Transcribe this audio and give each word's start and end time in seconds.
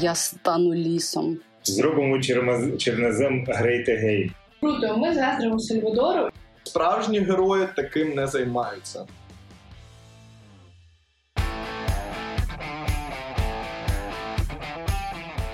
я 0.00 0.14
стану 0.14 0.74
лісом. 0.74 1.36
Зробимо 1.64 2.16
чермаз- 2.16 2.76
чернозем 2.76 3.44
Great 3.46 3.88
Again. 3.88 4.30
Круто, 4.60 4.96
ми 4.96 5.14
заздримо 5.14 5.58
Сальвадору. 5.58 6.28
Справжні 6.64 7.18
герої 7.20 7.68
таким 7.76 8.14
не 8.14 8.26
займаються. 8.26 9.06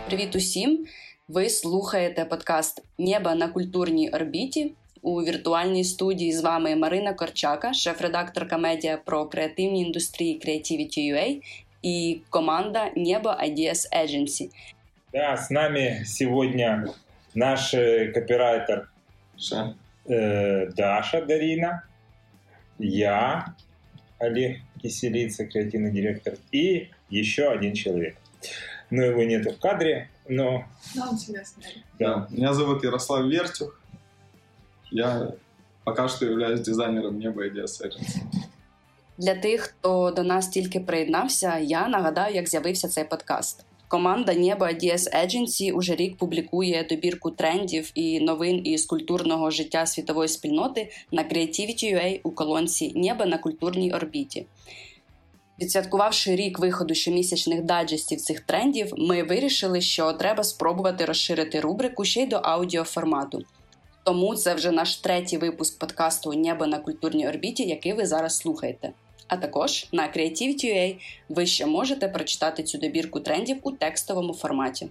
Привіт 0.08 0.36
усім! 0.36 0.86
Ви 1.28 1.48
слухаєте 1.50 2.24
подкаст 2.24 2.82
Нєба 2.98 3.34
на 3.34 3.48
культурній 3.48 4.10
орбіті. 4.10 4.72
У 5.02 5.22
віртуальній 5.22 5.84
студії 5.84 6.32
з 6.32 6.40
вами 6.40 6.76
Марина 6.76 7.12
Корчака, 7.14 7.72
шеф-редакторка 7.72 8.58
медіа 8.58 8.98
про 9.04 9.26
креативні 9.26 9.82
індустрії 9.82 10.40
Creativity.ua 10.46 11.40
і 11.86 12.20
команда 12.30 12.90
Небо 12.96 13.28
Ideas 13.30 13.86
Agency. 14.02 14.50
Да, 15.12 15.36
с 15.36 15.50
нами 15.50 16.02
сегодня 16.04 16.88
наш 17.34 17.74
э, 17.74 18.12
копирайтер 18.12 18.88
э, 20.08 20.66
Даша 20.76 21.20
Дарина, 21.24 21.82
я, 22.78 23.54
Олег 24.18 24.56
Киселица, 24.82 25.46
креативный 25.46 25.92
директор, 25.92 26.34
и 26.52 26.88
еще 27.08 27.50
один 27.50 27.74
человек. 27.74 28.16
Но 28.90 29.02
его 29.04 29.22
нету 29.22 29.50
в 29.52 29.58
кадре, 29.60 30.08
но 30.28 30.64
Нам 30.96 31.16
цілесно. 31.16 31.62
да, 32.00 32.26
Меня 32.30 32.52
зовут 32.52 32.84
Ярослав 32.84 33.26
Вертюх. 33.26 33.80
Я 34.90 35.30
пока 35.84 36.08
что 36.08 36.26
являюсь 36.26 36.60
дизайнером 36.60 37.18
Неба 37.18 37.46
Ideas 37.46 37.80
Agency. 37.84 38.20
Для 39.18 39.34
тих, 39.34 39.60
хто 39.60 40.10
до 40.10 40.22
нас 40.22 40.48
тільки 40.48 40.80
приєднався, 40.80 41.58
я 41.58 41.88
нагадаю, 41.88 42.34
як 42.34 42.48
з'явився 42.48 42.88
цей 42.88 43.04
подкаст. 43.04 43.64
Команда 43.88 44.34
Небо 44.34 44.64
Ideas 44.64 45.16
Agency 45.16 45.72
уже 45.72 45.94
рік 45.94 46.16
публікує 46.16 46.86
добірку 46.90 47.30
трендів 47.30 47.90
і 47.94 48.20
новин 48.20 48.66
із 48.66 48.86
культурного 48.86 49.50
життя 49.50 49.86
світової 49.86 50.28
спільноти 50.28 50.90
на 51.12 51.22
Creativity.ua 51.22 52.20
у 52.22 52.30
колонці 52.30 52.92
Небо 52.96 53.26
на 53.26 53.38
культурній 53.38 53.92
орбіті. 53.92 54.46
Відсвяткувавши 55.60 56.36
рік 56.36 56.58
виходу 56.58 56.94
щомісячних 56.94 57.62
дайджестів 57.62 58.20
цих 58.20 58.40
трендів, 58.40 58.92
ми 58.98 59.22
вирішили, 59.22 59.80
що 59.80 60.12
треба 60.12 60.44
спробувати 60.44 61.04
розширити 61.04 61.60
рубрику 61.60 62.04
ще 62.04 62.22
й 62.22 62.26
до 62.26 62.36
аудіоформату. 62.36 63.42
Тому 64.04 64.34
це 64.34 64.54
вже 64.54 64.70
наш 64.70 64.96
третій 64.96 65.38
випуск 65.38 65.78
подкасту 65.78 66.32
Небо 66.32 66.66
на 66.66 66.78
культурній 66.78 67.28
орбіті, 67.28 67.62
який 67.62 67.92
ви 67.92 68.06
зараз 68.06 68.36
слухаєте. 68.36 68.92
А 69.28 69.36
також 69.36 69.86
на 69.92 70.02
Creativity.ua 70.02 70.96
ви 71.28 71.46
ще 71.46 71.66
можете 71.66 72.08
прочитати 72.08 72.62
цю 72.62 72.78
добірку 72.78 73.20
трендів 73.20 73.56
у 73.62 73.70
текстовому 73.70 74.34
форматі. 74.34 74.90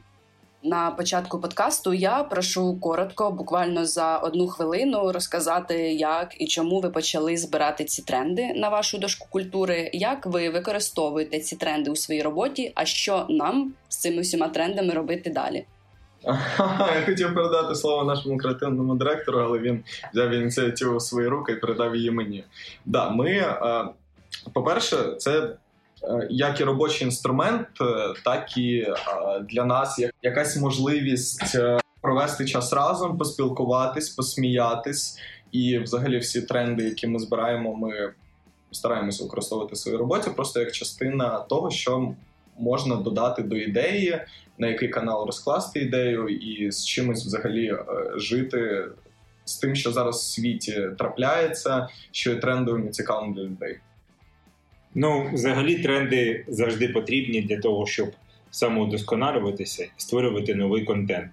На 0.64 0.92
початку 0.92 1.40
подкасту 1.40 1.94
я 1.94 2.24
прошу 2.24 2.80
коротко, 2.80 3.32
буквально 3.32 3.86
за 3.86 4.18
одну 4.18 4.48
хвилину, 4.48 5.12
розказати, 5.12 5.94
як 5.94 6.42
і 6.42 6.48
чому 6.48 6.80
ви 6.80 6.90
почали 6.90 7.38
збирати 7.38 7.84
ці 7.84 8.02
тренди 8.02 8.54
на 8.54 8.70
вашу 8.70 8.98
дошку 8.98 9.28
культури, 9.30 9.90
як 9.94 10.26
ви 10.26 10.50
використовуєте 10.50 11.40
ці 11.40 11.56
тренди 11.56 11.92
у 11.92 11.96
своїй 11.96 12.22
роботі, 12.22 12.72
а 12.76 12.86
що 12.86 13.26
нам 13.30 13.74
з 13.90 13.98
цими 13.98 14.22
всіма 14.22 14.48
трендами 14.48 14.94
робити 14.94 15.30
далі. 15.30 15.66
Я 16.80 17.04
хотів 17.06 17.36
передати 17.36 17.76
слово 17.76 18.04
нашому 18.04 18.38
креативному 18.38 18.96
директору, 18.96 19.40
але 19.40 19.60
він 19.60 19.84
взяв 20.14 20.32
ініціативу 20.32 20.98
в 20.98 21.02
свої 21.02 21.28
руки 21.28 21.52
і 21.52 21.56
передав 21.56 21.96
її 21.96 22.12
мені. 22.12 22.44
Да, 22.86 23.10
ми, 23.10 23.32
е, 23.32 23.86
по-перше, 24.54 25.16
це 25.18 25.56
е, 26.04 26.28
як 26.30 26.62
і 26.62 26.64
робочий 26.64 27.06
інструмент, 27.06 27.68
е, 27.82 28.14
так 28.24 28.58
і 28.58 28.78
е, 28.78 28.96
для 29.50 29.66
нас 29.66 30.00
як 30.00 30.16
якась 30.22 30.58
можливість 30.58 31.58
провести 32.02 32.46
час 32.46 32.74
разом, 32.74 33.18
поспілкуватись, 33.18 34.10
посміятись. 34.10 35.18
І 35.52 35.80
взагалі 35.80 36.18
всі 36.18 36.42
тренди, 36.42 36.84
які 36.84 37.08
ми 37.08 37.20
збираємо, 37.20 37.76
ми 37.76 38.14
стараємося 38.72 39.24
використовувати 39.24 39.76
в 39.76 39.78
своїй 39.78 39.98
роботі, 39.98 40.30
просто 40.36 40.60
як 40.60 40.72
частина 40.72 41.40
того, 41.40 41.72
що 41.72 42.14
можна 42.60 42.96
додати 42.96 43.44
до 43.44 43.56
ідеї, 43.56 44.22
на 44.58 44.68
який 44.68 44.90
канал 44.90 45.26
розкласти 45.26 45.80
ідею, 45.80 46.28
і 46.28 46.72
з 46.72 46.86
чимось 46.86 47.26
взагалі 47.26 47.78
жити 48.16 48.86
з 49.46 49.58
тим, 49.58 49.76
що 49.76 49.92
зараз 49.92 50.16
в 50.16 50.24
світі 50.24 50.90
трапляється, 50.98 51.88
що 52.12 52.30
є 52.30 52.36
трендовим 52.36 52.88
і 52.88 52.92
цікавим 52.92 53.34
для 53.34 53.44
людей. 53.44 53.80
Ну, 54.96 55.30
взагалі 55.34 55.76
тренди 55.76 56.46
завжди 56.48 56.88
потрібні 56.88 57.42
для 57.42 57.58
того, 57.58 57.86
щоб 57.86 58.12
самоудосконалюватися 58.52 59.84
і 59.84 59.90
створювати 59.98 60.56
новий 60.56 60.84
контент. 60.84 61.32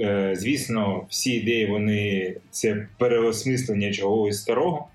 Е, 0.00 0.34
Звісно, 0.38 1.06
всі 1.08 1.32
ідеї 1.32 1.66
вони 1.66 2.34
це 2.50 2.86
переосмислення 2.98 3.92
чогось 3.92 4.40
старого, 4.40 4.88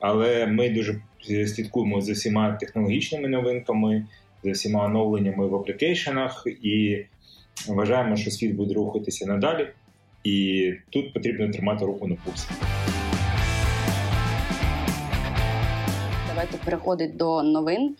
але 0.00 0.46
ми 0.46 0.68
дуже 0.68 1.00
слідкуємо 1.46 2.00
за 2.00 2.12
всіма 2.12 2.52
технологічними 2.52 3.28
новинками, 3.28 4.06
за 4.44 4.50
всіма 4.50 4.84
оновленнями 4.84 5.46
в 5.46 5.54
аплікейшенах 5.54 6.46
і 6.62 6.98
вважаємо, 7.68 8.16
що 8.16 8.30
світ 8.30 8.54
буде 8.54 8.74
рухатися 8.74 9.26
надалі. 9.26 9.68
І 10.24 10.72
тут 10.90 11.12
потрібно 11.12 11.48
тримати 11.48 11.84
руку 11.84 12.06
на 12.06 12.16
пульсі. 12.24 12.48
Давайте 16.46 16.64
переходити 16.64 17.12
до 17.12 17.42
новин. 17.42 17.96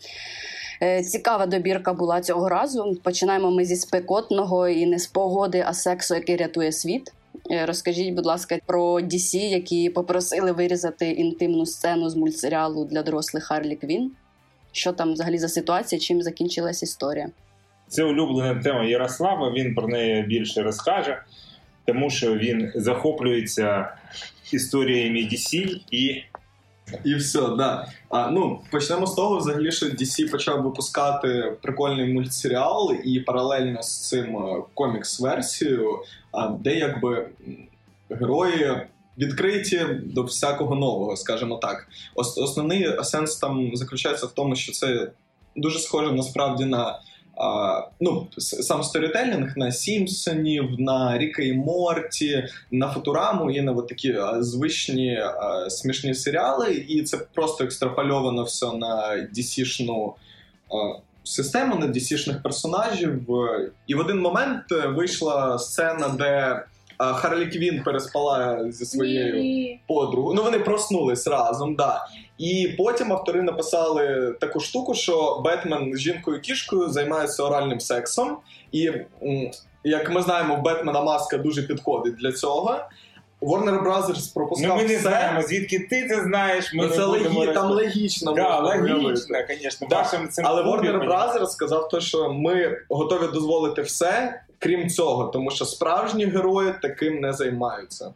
Е, 0.83 1.03
Цікава 1.03 1.47
добірка 1.47 1.93
була 1.93 2.21
цього 2.21 2.49
разу. 2.49 2.97
Починаємо 3.03 3.51
ми 3.51 3.65
зі 3.65 3.77
спекотного 3.77 4.69
і 4.69 4.87
не 4.87 4.99
з 4.99 5.07
погоди, 5.07 5.65
а 5.67 5.71
з 5.71 5.75
сексу, 5.75 6.15
який 6.15 6.37
рятує 6.37 6.73
світ. 6.73 7.13
Е, 7.51 7.67
Розкажіть, 7.67 8.15
будь 8.15 8.27
ласка, 8.27 8.59
про 8.67 9.01
DC, 9.01 9.37
які 9.37 9.91
попросили 9.91 10.53
вирізати 10.53 11.11
інтимну 11.11 11.67
сцену 11.67 12.11
з 12.11 12.17
мультсеріалу 12.17 12.85
для 12.85 13.03
дорослих 13.03 13.45
Харлі 13.45 13.77
Квін. 13.77 14.11
Що 14.73 14.93
там 14.93 15.13
взагалі 15.13 15.39
за 15.39 15.49
ситуація, 15.49 16.01
чим 16.01 16.23
закінчилась 16.23 16.83
історія? 16.83 17.29
Це 17.89 18.05
улюблена 18.05 18.63
тема 18.63 18.85
Ярослава. 18.85 19.53
Він 19.53 19.75
про 19.75 19.89
неї 19.89 20.23
більше 20.23 20.63
розкаже, 20.63 21.23
тому 21.87 22.11
що 22.11 22.37
він 22.37 22.73
захоплюється 22.75 23.97
історіями 24.53 25.19
DC 25.19 25.81
і 25.91 26.23
І 27.05 27.15
все, 27.15 27.41
да. 27.41 27.89
А, 28.09 28.31
ну, 28.31 28.61
почнемо 28.71 29.07
з 29.07 29.15
того, 29.15 29.39
взагалі, 29.39 29.73
що 29.73 29.87
DC 29.87 30.31
почав 30.31 30.63
випускати 30.63 31.57
прикольний 31.63 32.13
мультсеріал 32.13 32.95
і 33.05 33.21
паралельно 33.21 33.83
з 33.83 34.09
цим 34.09 34.37
е, 34.37 34.63
комікс-версією, 34.75 35.99
де 36.61 36.75
якби 36.75 37.29
герої 38.11 38.81
відкриті 39.19 39.87
до 40.05 40.23
всякого 40.23 40.75
нового, 40.75 41.17
скажімо 41.17 41.57
так. 41.57 41.89
Основний 42.15 43.05
сенс 43.05 43.37
там 43.37 43.77
заключається 43.77 44.27
в 44.27 44.33
тому, 44.33 44.57
що 44.57 44.73
це 44.73 45.11
дуже 45.57 45.79
схоже 45.79 46.13
насправді 46.13 46.65
на. 46.65 47.01
Ну, 48.01 48.27
сам 48.39 48.83
сторітелінг 48.83 49.53
на 49.57 49.73
Сімпсонів, 49.73 50.81
на 50.81 51.19
Ріка 51.19 51.43
і 51.43 51.53
Морті, 51.53 52.49
на 52.71 52.89
Футураму 52.89 53.51
і 53.51 53.61
на 53.61 53.73
от 53.73 53.89
такі 53.89 54.17
звичні 54.39 55.23
смішні 55.69 56.15
серіали, 56.15 56.75
і 56.75 57.03
це 57.03 57.17
просто 57.17 57.65
екстраполювано 57.65 58.43
все 58.43 58.67
на 58.67 59.27
DC 59.37 59.58
-шну 59.58 60.13
систему, 61.27 61.77
на 61.77 61.87
DC 61.87 61.99
-шних 61.99 62.43
персонажів. 62.43 63.23
І 63.87 63.95
в 63.95 64.01
один 64.01 64.21
момент 64.21 64.73
е, 64.73 64.87
вийшла 64.87 65.59
сцена, 65.59 66.09
де 66.09 66.63
а, 66.99 67.13
Харлі 67.13 67.47
Квін 67.47 67.83
переспала 67.83 68.73
зі 68.73 68.85
своєю 68.85 69.35
ні. 69.37 69.81
подругою. 69.89 70.35
Ну 70.35 70.43
вони 70.43 70.59
проснулись 70.59 71.27
разом, 71.27 71.75
да. 71.75 72.07
І 72.39 72.75
потім 72.79 73.13
автори 73.13 73.43
написали 73.43 74.35
таку 74.41 74.61
штуку, 74.61 74.95
що 74.95 75.43
Бетмен 75.45 75.93
з 75.95 75.99
жінкою 75.99 76.41
кішкою 76.41 76.89
займається 76.89 77.43
оральним 77.43 77.81
сексом. 77.81 78.37
І 78.73 78.93
як 79.85 80.11
ми 80.11 80.23
знаємо, 80.23 80.57
Бетмена 80.57 81.03
маска 81.03 81.39
дуже 81.39 81.63
підходить 81.63 82.17
для 82.17 82.33
цього. 82.33 82.77
Warner 83.41 83.85
Brothers 83.85 84.35
пропускав 84.35 84.69
ну, 84.69 84.77
ми 84.77 84.83
не 84.83 84.95
все. 84.95 84.99
знаємо, 84.99 85.43
звідки 85.43 85.79
ти 85.91 86.09
це 86.09 86.23
знаєш. 86.23 86.75
Ми 86.75 86.83
Ну, 86.85 86.91
не 86.91 86.97
це 86.97 87.07
будемо 87.07 87.41
легі... 87.41 87.53
там 87.53 87.71
логічно. 87.71 88.33
Да, 88.33 88.59
логічно, 88.59 89.39
звісно. 89.61 89.87
Да. 89.91 90.07
Але 90.45 90.63
Warner 90.63 91.09
Brothers 91.09 91.47
сказав, 91.47 91.89
то, 91.89 92.01
що 92.01 92.33
ми 92.33 92.79
готові 92.89 93.33
дозволити 93.33 93.83
все, 93.83 94.43
крім 94.59 94.89
цього, 94.89 95.25
тому 95.25 95.51
що 95.51 95.65
справжні 95.65 96.25
герої 96.25 96.75
таким 96.83 97.21
не 97.21 97.33
займаються. 97.33 98.15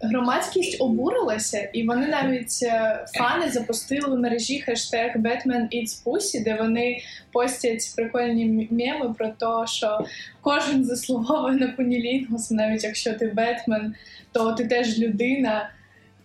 Громадськість 0.00 0.80
обурилася, 0.80 1.70
і 1.72 1.86
вони 1.86 2.06
навіть 2.06 2.58
е, 2.62 3.04
фани 3.14 3.50
запустили 3.50 4.16
в 4.16 4.18
мережі 4.18 4.60
хештег 4.60 5.16
Batman 5.16 5.68
Eats 5.74 6.04
Pussy, 6.04 6.44
де 6.44 6.56
вони 6.60 6.98
постять 7.32 7.92
прикольні 7.96 8.68
меми 8.70 9.14
про 9.18 9.28
те, 9.28 9.66
що 9.66 9.98
кожен 10.40 10.84
заслуговує 10.84 11.54
на 11.54 11.72
кунілінгус, 11.72 12.50
навіть 12.50 12.84
якщо 12.84 13.14
ти 13.14 13.26
Бетмен, 13.26 13.94
то 14.32 14.52
ти 14.52 14.66
теж 14.66 14.98
людина. 14.98 15.70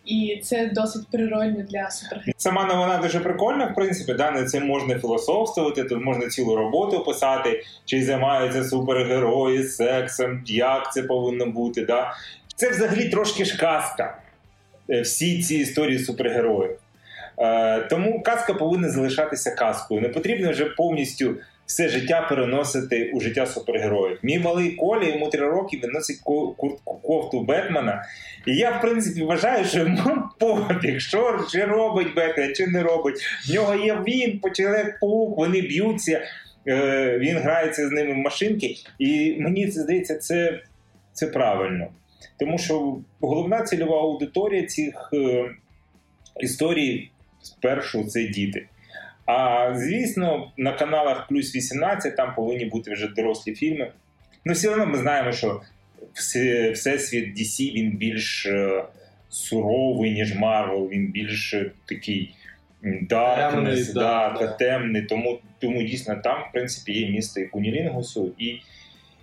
І 0.10 0.42
це 0.44 0.72
досить 0.74 1.08
природньо 1.12 1.64
для 1.70 1.90
супергероїв. 1.92 2.34
Сама 2.38 2.66
новина 2.66 2.98
дуже 2.98 3.20
прикольна, 3.20 3.66
в 3.66 3.76
принципі, 3.76 4.14
да, 4.14 4.32
на 4.32 4.46
це 4.46 4.60
можна 4.60 5.00
філософствувати, 5.00 5.84
тут 5.84 6.06
можна 6.06 6.28
цілу 6.28 6.56
роботу 6.56 7.04
писати, 7.04 7.64
чи 7.86 8.04
займаються 8.04 8.64
супергерої 8.64 9.64
сексом, 9.64 10.44
як 10.46 10.94
це 10.94 11.04
повинно 11.04 11.46
бути. 11.46 11.86
Да. 11.86 12.14
Це 12.56 12.70
взагалі 12.70 13.10
трошки 13.10 13.46
ж 13.46 13.58
казка. 13.58 14.18
Е, 14.90 15.02
всі 15.02 15.44
ці 15.44 15.56
історії 15.56 16.00
супергероїв. 16.00 16.78
Е, 17.38 17.80
тому 17.82 18.24
казка 18.24 18.54
повинна 18.54 18.90
залишатися 18.90 19.52
казкою. 19.52 20.02
Не 20.02 20.10
потрібно 20.10 20.52
вже 20.52 20.66
повністю 20.66 21.36
все 21.70 21.90
життя 21.90 22.28
переносити 22.30 23.12
у 23.14 23.22
життя 23.22 23.46
супергероїв. 23.46 24.20
Мій 24.24 24.40
малий 24.40 24.72
Коля, 24.72 25.04
йому 25.04 25.30
три 25.30 25.48
роки, 25.48 25.80
він 25.84 25.92
носить 25.92 26.20
куртку 26.20 26.96
кофту 27.04 27.40
Бетмена. 27.42 28.04
І 28.48 28.56
я, 28.56 28.78
в 28.78 28.82
принципі, 28.82 29.24
вважаю, 29.24 29.66
що 29.66 29.80
йому 29.80 30.22
пофіг, 30.40 31.00
що 31.00 31.46
чи 31.52 31.66
робить 31.66 32.16
Бетмен, 32.16 32.56
чи 32.56 32.68
не 32.68 32.84
робить. 32.84 33.16
В 33.50 33.54
нього 33.54 33.76
є 33.76 34.04
він, 34.08 34.40
почелек 34.40 35.00
паук, 35.00 35.38
вони 35.38 35.62
б'ються, 35.62 36.22
е, 36.68 37.18
він 37.20 37.38
грається 37.38 37.88
з 37.88 37.92
ними 37.92 38.14
в 38.14 38.18
машинки. 38.18 38.76
І 39.00 39.36
мені 39.40 39.68
це 39.68 39.82
здається, 39.82 40.16
це, 40.16 40.60
це 41.14 41.28
правильно. 41.28 41.88
Тому 42.40 42.58
що 42.58 42.98
головна 43.22 43.62
цільова 43.62 44.02
аудиторія 44.02 44.66
цих 44.66 45.10
е, 45.14 45.46
історій 46.40 47.12
спершу 47.42 48.04
це 48.04 48.24
діти. 48.24 48.68
А 49.32 49.74
звісно, 49.76 50.52
на 50.58 50.74
каналах 50.74 51.28
плюс 51.28 51.56
18 51.56 52.16
там 52.16 52.36
повинні 52.36 52.66
бути 52.66 52.94
вже 52.94 53.08
дорослі 53.08 53.56
фільми. 53.56 53.92
Ну, 54.46 54.54
все 54.54 54.70
одно 54.70 54.86
ми 54.86 54.98
знаємо, 54.98 55.32
що 55.32 55.62
всесвіт 56.74 57.40
DC 57.40 57.74
він 57.74 57.98
більш 57.98 58.46
е, 58.46 58.84
суровий, 59.30 60.12
ніж 60.12 60.36
Марвел, 60.36 60.90
він 60.90 61.12
більш 61.12 61.54
е, 61.54 61.72
такий 61.86 62.36
даркнес, 63.02 63.94
да, 63.94 64.36
да. 64.40 64.48
темний. 64.48 65.02
Тому 65.02 65.40
тому 65.60 65.84
дійсно 65.84 66.16
там, 66.24 66.42
в 66.50 66.52
принципі, 66.54 66.94
є 66.94 67.10
місце 67.10 67.42
і 67.42 67.46
Кунілінгусу, 67.46 68.32
і 68.38 68.60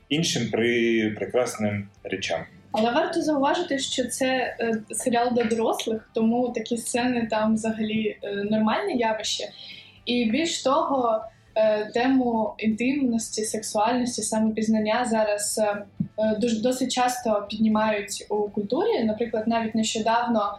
іншим 0.08 0.42
при 0.52 1.10
прекрасним 1.10 1.88
речам. 2.04 2.40
Але 2.72 2.90
варто 2.90 3.22
зауважити, 3.22 3.78
що 3.78 4.04
це 4.04 4.56
е, 4.60 4.80
серіал 4.90 5.34
для 5.34 5.44
дорослих, 5.44 6.10
тому 6.14 6.48
такі 6.48 6.76
сцени 6.76 7.26
там 7.30 7.54
взагалі 7.54 8.16
е, 8.22 8.34
нормальне 8.34 8.92
явище. 8.92 9.44
І 10.06 10.24
більш 10.24 10.62
того, 10.62 11.20
е, 11.54 11.90
тему 11.94 12.54
інтимності, 12.58 13.44
сексуальності, 13.44 14.22
самопізнання 14.22 15.06
зараз 15.10 15.58
е, 15.58 15.84
е, 16.18 16.36
дуже 16.40 16.60
досить 16.60 16.92
часто 16.92 17.46
піднімають 17.50 18.26
у 18.28 18.36
культурі. 18.36 19.04
Наприклад, 19.04 19.44
навіть 19.46 19.74
нещодавно. 19.74 20.58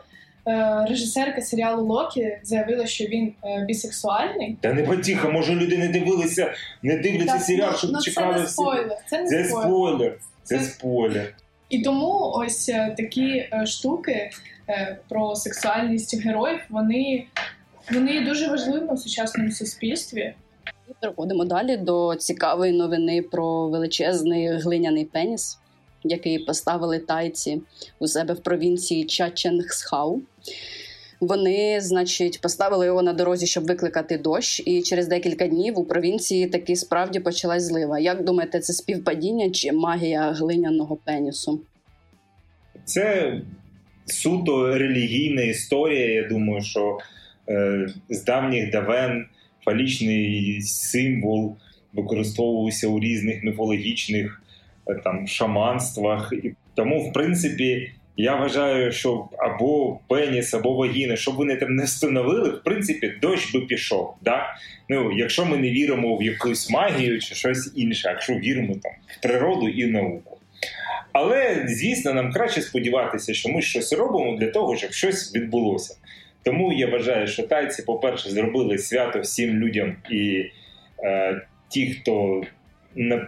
Режисерка 0.89 1.41
серіалу 1.41 1.85
Локі 1.85 2.37
заявила, 2.43 2.85
що 2.85 3.05
він 3.05 3.33
бісексуальний. 3.67 4.57
Та 4.61 4.73
не 4.73 4.83
потіха, 4.83 5.29
може 5.29 5.55
люди 5.55 5.77
не 5.77 5.87
дивилися, 5.87 6.53
не 6.83 6.97
дивляться 6.97 7.33
так, 7.33 7.41
серіал, 7.41 7.69
ну, 7.71 7.77
щоб 7.77 7.91
ну, 7.91 8.01
чекали. 8.01 8.33
Це 8.33 8.41
не 8.41 8.47
спойлер. 8.47 8.97
Це 9.09 9.21
не 9.21 9.27
це 9.27 9.43
спойлер. 9.43 10.17
Це, 10.43 10.57
це 10.57 10.63
спойлер. 10.63 11.33
І 11.69 11.81
тому 11.81 12.31
ось 12.35 12.65
такі 12.97 13.49
штуки 13.65 14.29
про 15.09 15.35
сексуальність 15.35 16.23
героїв 16.23 16.59
вони 16.69 17.25
вони 17.93 18.13
є 18.13 18.21
дуже 18.21 18.47
важливими 18.47 18.93
у 18.93 18.97
сучасному 18.97 19.51
суспільстві. 19.51 20.33
Переходимо 21.01 21.45
далі 21.45 21.77
до 21.77 22.15
цікавої 22.15 22.73
новини 22.73 23.21
про 23.21 23.69
величезний 23.69 24.47
глиняний 24.47 25.05
пеніс, 25.05 25.57
який 26.03 26.39
поставили 26.39 26.99
тайці 26.99 27.61
у 27.99 28.07
себе 28.07 28.33
в 28.33 28.39
провінції 28.39 29.05
Чаченгсхау. 29.05 30.21
Вони, 31.19 31.81
значить, 31.81 32.41
поставили 32.41 32.85
його 32.85 33.01
на 33.01 33.13
дорозі, 33.13 33.47
щоб 33.47 33.65
викликати 33.67 34.17
дощ, 34.17 34.63
і 34.65 34.81
через 34.81 35.07
декілька 35.07 35.47
днів 35.47 35.79
у 35.79 35.85
провінції 35.85 36.47
таки 36.47 36.75
справді 36.75 37.19
почалась 37.19 37.63
злива. 37.63 37.99
Як 37.99 38.23
думаєте, 38.23 38.59
це 38.59 38.73
співпадіння 38.73 39.49
чи 39.49 39.71
магія 39.71 40.31
глиняного 40.31 40.95
пенісу? 40.95 41.61
Це 42.85 43.33
суто 44.05 44.77
релігійна 44.77 45.41
історія. 45.41 46.21
Я 46.21 46.29
думаю, 46.29 46.61
що 46.61 46.97
з 48.09 48.23
давніх 48.23 48.71
давен 48.71 49.25
фалічний 49.65 50.61
символ 50.61 51.57
використовувався 51.93 52.87
у 52.87 52.99
різних 52.99 53.43
міфологічних 53.43 54.41
е, 54.87 54.95
там 55.03 55.27
шаманствах. 55.27 56.33
І 56.43 56.53
тому, 56.75 57.09
в 57.09 57.13
принципі, 57.13 57.91
я 58.17 58.35
вважаю, 58.35 58.91
що 58.91 59.29
або 59.37 59.99
пеніс, 60.07 60.53
або 60.53 60.73
вагіна, 60.73 61.15
щоб 61.15 61.35
вони 61.35 61.55
там 61.55 61.75
не 61.75 61.83
встановили, 61.83 62.49
в 62.49 62.63
принципі, 62.63 63.13
дощ 63.21 63.53
би 63.53 63.61
пішов. 63.61 64.13
Да? 64.21 64.55
Ну, 64.89 65.17
Якщо 65.17 65.45
ми 65.45 65.57
не 65.57 65.69
віримо 65.69 66.17
в 66.17 66.23
якусь 66.23 66.69
магію 66.69 67.19
чи 67.19 67.35
щось 67.35 67.71
інше, 67.75 68.09
якщо 68.09 68.33
віримо 68.33 68.75
там 68.83 68.91
в 69.07 69.21
природу 69.21 69.69
і 69.69 69.85
науку. 69.85 70.37
Але, 71.13 71.65
звісно, 71.67 72.13
нам 72.13 72.33
краще 72.33 72.61
сподіватися, 72.61 73.33
що 73.33 73.49
ми 73.49 73.61
щось 73.61 73.93
робимо 73.93 74.37
для 74.37 74.47
того, 74.47 74.77
щоб 74.77 74.91
щось 74.91 75.35
відбулося. 75.35 75.95
Тому 76.47 76.73
я 76.73 76.87
вважаю, 76.87 77.27
що 77.27 77.43
тайці, 77.43 77.83
по-перше, 77.83 78.29
зробили 78.29 78.77
свято 78.77 79.19
всім 79.19 79.55
людям 79.55 79.95
і 80.11 80.45
е, 81.03 81.41
ті, 81.69 81.87
хто 81.87 82.43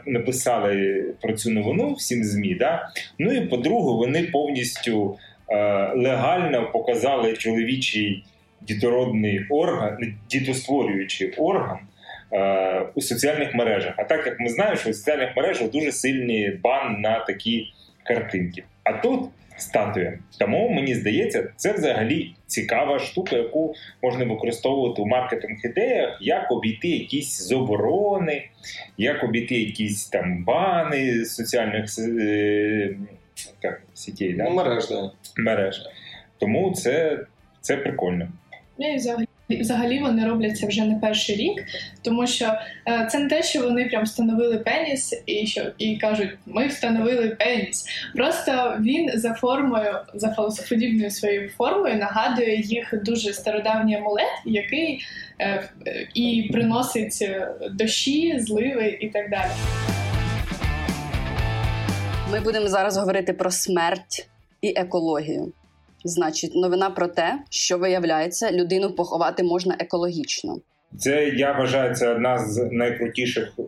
написали 0.06 1.06
про 1.21 1.33
цю 1.33 1.51
новину, 1.51 1.94
всім 1.94 2.24
змі. 2.24 2.56
Да? 2.56 2.89
Ну 3.19 3.31
і 3.33 3.42
по-друге, 3.42 3.98
вони 3.98 4.24
повністю 4.24 5.18
е, 5.50 5.56
легально 5.95 6.71
показали 6.71 7.33
чоловічий 7.33 8.24
дітородний 8.62 9.45
орган, 9.50 9.98
дітостворюючий 10.30 11.31
орган. 11.31 11.77
Е, 12.33 12.86
у 12.95 13.01
соціальних 13.01 13.56
мережах. 13.56 13.94
А 13.98 14.04
так 14.04 14.25
як 14.25 14.39
ми 14.39 14.50
знаємо, 14.50 14.77
що 14.77 14.89
у 14.89 14.94
соціальних 14.94 15.38
мережах 15.38 15.71
дуже 15.71 15.92
сильний 15.92 16.51
бан 16.63 17.01
на 17.01 17.19
такі 17.19 17.74
картинки. 18.04 18.63
А 18.83 18.94
тут 18.94 19.30
статуя. 19.61 20.19
Тому 20.39 20.69
мені 20.69 20.95
здається, 20.95 21.50
це 21.56 21.73
взагалі 21.73 22.35
цікава 22.47 23.00
штука, 23.00 23.35
яку 23.35 23.73
можна 24.03 24.25
використовувати 24.25 25.01
у 25.01 25.06
маркетинг-ідеях, 25.06 26.17
як 26.21 26.51
обійти 26.51 26.88
якісь 26.88 27.47
заборони, 27.47 28.50
як 28.97 29.23
обійти 29.23 29.61
якісь 29.61 30.07
там 30.07 30.44
бани 30.44 31.25
соціальних 31.25 31.85
е, 32.00 32.95
як, 33.61 33.81
сітей, 33.94 34.33
да? 34.33 34.44
Ну, 34.44 34.50
мереж, 34.50 34.89
да. 34.89 35.11
мереж. 35.38 35.81
Тому 36.38 36.71
це, 36.71 37.19
це 37.61 37.77
прикольно. 37.77 38.27
Ну, 38.77 38.94
і 38.94 38.95
взагалі 38.95 39.29
взагалі 39.50 40.00
вони 40.00 40.28
роблять 40.28 40.57
це 40.57 40.68
вже 40.68 40.86
не 40.86 40.96
перший 40.96 41.36
рік, 41.36 41.66
тому 42.01 42.28
що 42.28 42.46
е, 42.88 43.07
це 43.12 43.19
не 43.19 43.30
те, 43.30 43.44
що 43.44 43.62
вони 43.62 43.86
прям 43.86 44.04
встановили 44.04 44.57
пеніс 44.57 45.23
і 45.26 45.47
що 45.47 45.71
і 45.78 45.97
кажуть, 45.97 46.30
ми 46.45 46.68
встановили 46.68 47.30
пеніс. 47.30 47.85
Просто 48.16 48.78
він 48.80 49.12
за 49.14 49.33
формою, 49.33 49.94
за 50.14 50.30
фалософодібною 50.30 51.12
своєю 51.12 51.50
формою 51.50 51.95
нагадує 51.95 52.62
їх 52.62 52.94
дуже 53.06 53.33
стародавній 53.33 53.95
амулет, 53.95 54.42
який 54.45 55.00
е, 55.42 55.69
і 56.14 56.50
приносить 56.54 57.18
е, 57.21 57.47
дощі, 57.71 58.40
зливи 58.40 58.97
і 59.02 59.09
так 59.09 59.30
далі. 59.30 59.52
Ми 62.31 62.40
будемо 62.40 62.68
зараз 62.68 62.97
говорити 62.97 63.33
про 63.33 63.52
смерть 63.52 64.30
і 64.62 64.73
екологію. 64.76 65.52
Значить, 66.03 66.56
новина 66.56 66.89
про 66.89 67.07
те, 67.07 67.39
що 67.49 67.77
виявляється, 67.77 68.51
людину 68.51 68.91
поховати 68.91 69.44
можна 69.44 69.75
екологічно. 69.79 70.59
Це 70.97 71.29
я 71.29 71.51
вважаю, 71.51 71.95
це 71.95 72.09
одна 72.09 72.37
з 72.37 72.69
найкрутіших 72.71 73.53
е, 73.59 73.63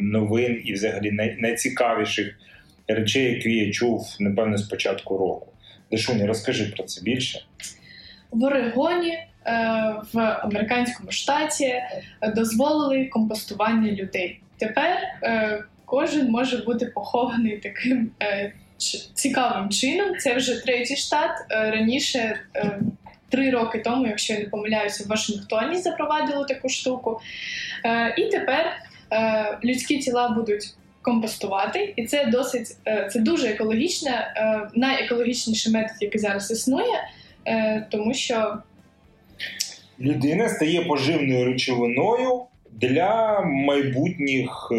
новин 0.00 0.62
і, 0.64 0.72
взагалі, 0.72 1.10
най, 1.10 1.36
найцікавіших 1.40 2.34
речей, 2.88 3.34
які 3.34 3.50
я 3.50 3.72
чув 3.72 4.16
напевно 4.20 4.56
з 4.56 4.62
початку 4.62 5.18
року. 5.18 5.52
Дешуня, 5.90 6.26
розкажи 6.26 6.72
про 6.76 6.84
це 6.84 7.02
більше. 7.02 7.44
В 8.30 8.44
Орегоні 8.44 9.10
е, 9.10 9.28
в 10.12 10.18
американському 10.18 11.10
штаті 11.10 11.74
дозволили 12.34 13.04
компостування 13.04 13.92
людей. 13.92 14.40
Тепер 14.58 14.98
е, 15.22 15.64
кожен 15.84 16.30
може 16.30 16.56
бути 16.56 16.86
похований 16.86 17.58
таким 17.58 18.10
е, 18.22 18.52
цікавим 19.14 19.70
чином. 19.70 20.16
Це 20.18 20.34
вже 20.34 20.64
третій 20.64 20.96
штат. 20.96 21.30
Е, 21.50 21.70
раніше 21.70 22.40
е, 22.56 22.80
три 23.28 23.50
роки 23.50 23.78
тому, 23.78 24.06
якщо 24.06 24.32
я 24.32 24.38
не 24.38 24.44
помиляюся, 24.44 25.04
в 25.04 25.06
Вашингтоні 25.06 25.78
запровадили 25.78 26.44
таку 26.48 26.68
штуку. 26.68 27.20
Е, 27.84 28.14
і 28.18 28.30
тепер 28.30 28.72
людські 29.64 29.98
тіла 29.98 30.28
будуть. 30.28 30.74
Компостувати, 31.04 31.94
і 31.96 32.06
це 32.06 32.26
досить 32.26 32.76
це 32.84 33.20
дуже 33.20 33.48
екологічне, 33.48 34.34
найекологічніший 34.74 35.72
метод, 35.72 35.96
який 36.00 36.20
зараз 36.20 36.50
існує, 36.50 37.08
тому 37.90 38.14
що 38.14 38.58
людина 40.00 40.48
стає 40.48 40.84
поживною 40.84 41.44
речовиною 41.44 42.42
для 42.70 43.40
майбутніх 43.40 44.72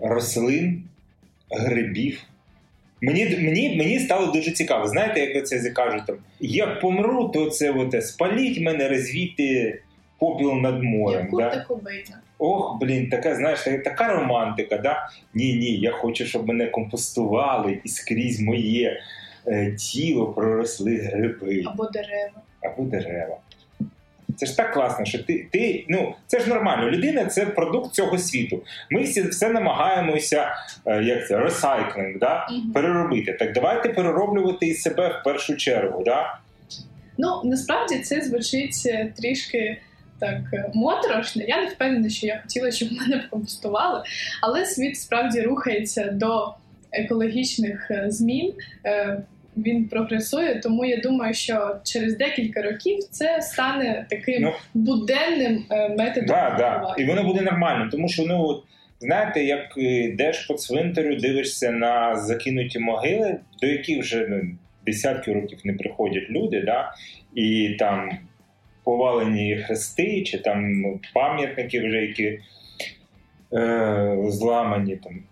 рослин, 0.00 0.84
грибів 1.50 2.22
Мені 3.00 3.24
мені, 3.24 3.76
мені 3.76 3.98
стало 3.98 4.32
дуже 4.32 4.50
цікаво. 4.50 4.86
Знаєте, 4.86 5.20
як 5.20 5.46
це 5.46 5.70
кажуть 5.70 6.06
там, 6.06 6.16
як 6.40 6.80
помру, 6.80 7.28
то 7.28 7.50
це 7.50 7.70
от, 7.70 8.06
спаліть 8.06 8.60
мене, 8.60 8.88
розвійте 8.88 9.78
попіл 10.18 10.52
над 10.52 10.82
морем. 10.82 11.24
Яку 11.24 11.36
да? 11.36 11.66
Ох, 12.38 12.78
блін, 12.80 13.08
така, 13.08 13.34
знаєш, 13.34 13.60
така 13.84 14.08
романтика, 14.08 14.78
да? 14.78 15.08
Ні, 15.34 15.54
ні, 15.54 15.76
я 15.76 15.92
хочу, 15.92 16.26
щоб 16.26 16.48
мене 16.48 16.66
компостували 16.66 17.78
і 17.84 17.88
скрізь 17.88 18.40
моє 18.40 19.00
е, 19.46 19.72
тіло 19.72 20.26
проросли 20.26 20.96
гриби 20.96 21.62
Або 21.66 21.86
дерева. 21.86 22.42
або 22.60 22.82
дерева. 22.82 23.36
Це 24.36 24.46
ж 24.46 24.56
так 24.56 24.72
класно, 24.72 25.04
що 25.04 25.22
ти, 25.22 25.46
ти 25.52 25.84
ну 25.88 26.14
це 26.26 26.40
ж 26.40 26.48
нормально. 26.48 26.90
Людина 26.90 27.26
це 27.26 27.46
продукт 27.46 27.94
цього 27.94 28.18
світу. 28.18 28.62
Ми 28.90 29.02
всі 29.02 29.22
все 29.22 29.48
намагаємося, 29.48 30.54
е, 30.86 31.02
як 31.02 31.28
це 31.28 31.38
ресайклинг, 31.38 32.18
да? 32.18 32.48
Переробити. 32.74 33.32
Так 33.32 33.52
давайте 33.52 33.88
перероблювати 33.88 34.66
і 34.66 34.74
себе 34.74 35.08
в 35.08 35.24
першу 35.24 35.56
чергу. 35.56 36.02
Да? 36.04 36.38
Ну 37.18 37.42
насправді 37.44 37.98
це 37.98 38.20
звучить 38.20 38.82
е, 38.86 39.12
трішки 39.16 39.78
так 40.18 40.40
е, 40.52 40.70
моторошно. 40.74 41.42
Я 41.48 41.62
не 41.62 41.68
впевнена, 41.68 42.08
що 42.08 42.26
я 42.26 42.40
хотіла, 42.42 42.70
щоб 42.70 42.92
мене 42.92 43.28
компостували, 43.30 44.02
але 44.42 44.66
світ 44.66 44.98
справді 44.98 45.40
рухається 45.40 46.10
до 46.12 46.54
екологічних 46.92 47.90
змін. 48.08 48.52
Він 49.56 49.88
прогресує, 49.88 50.60
тому 50.60 50.84
я 50.84 51.00
думаю, 51.00 51.34
що 51.34 51.76
через 51.84 52.16
декілька 52.16 52.62
років 52.62 52.98
це 53.10 53.42
стане 53.42 54.06
таким 54.10 54.42
Ну, 54.42 54.52
буденним 54.74 55.64
е, 55.70 55.88
методом. 55.88 56.26
Да, 56.26 56.54
да. 56.58 56.94
І 56.98 57.04
воно 57.04 57.24
буде 57.24 57.40
нормально, 57.40 57.88
тому 57.90 58.08
що 58.08 58.24
ну 58.26 58.62
знаєте, 59.00 59.44
як 59.44 59.78
е, 59.78 59.82
йдеш 59.82 60.46
по 60.46 60.54
цвинтарю, 60.54 61.16
дивишся 61.16 61.70
на 61.70 62.16
закинуті 62.16 62.78
могили, 62.78 63.36
до 63.60 63.66
яких 63.66 64.00
вже 64.00 64.26
ну, 64.28 64.42
десятки 64.86 65.32
років 65.32 65.58
не 65.64 65.72
приходять 65.72 66.30
люди, 66.30 66.60
да? 66.60 66.92
і 67.34 67.76
там 67.78 68.10
повалені 68.84 69.56
хрести, 69.56 70.22
чи 70.22 70.38
там 70.38 70.84
пам'ятники 71.14 71.80
вже 71.80 71.96
які 71.96 72.40
е, 73.52 74.16
зламані, 74.28 74.96
там 74.96 75.22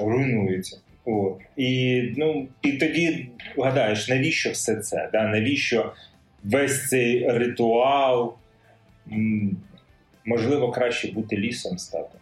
руйнуються. 0.00 0.78
От. 1.04 1.38
І, 1.56 2.02
ну, 2.16 2.48
і 2.62 2.72
тоді 2.72 3.28
гадаєш, 3.58 4.08
навіщо 4.08 4.50
все 4.50 4.76
це? 4.76 5.08
Да? 5.12 5.22
Навіщо 5.22 5.92
весь 6.44 6.88
цей 6.88 7.28
ритуал? 7.30 8.34
Можливо, 10.24 10.70
краще 10.70 11.12
бути 11.12 11.36
лісом 11.36 11.78
стати. 11.78 12.18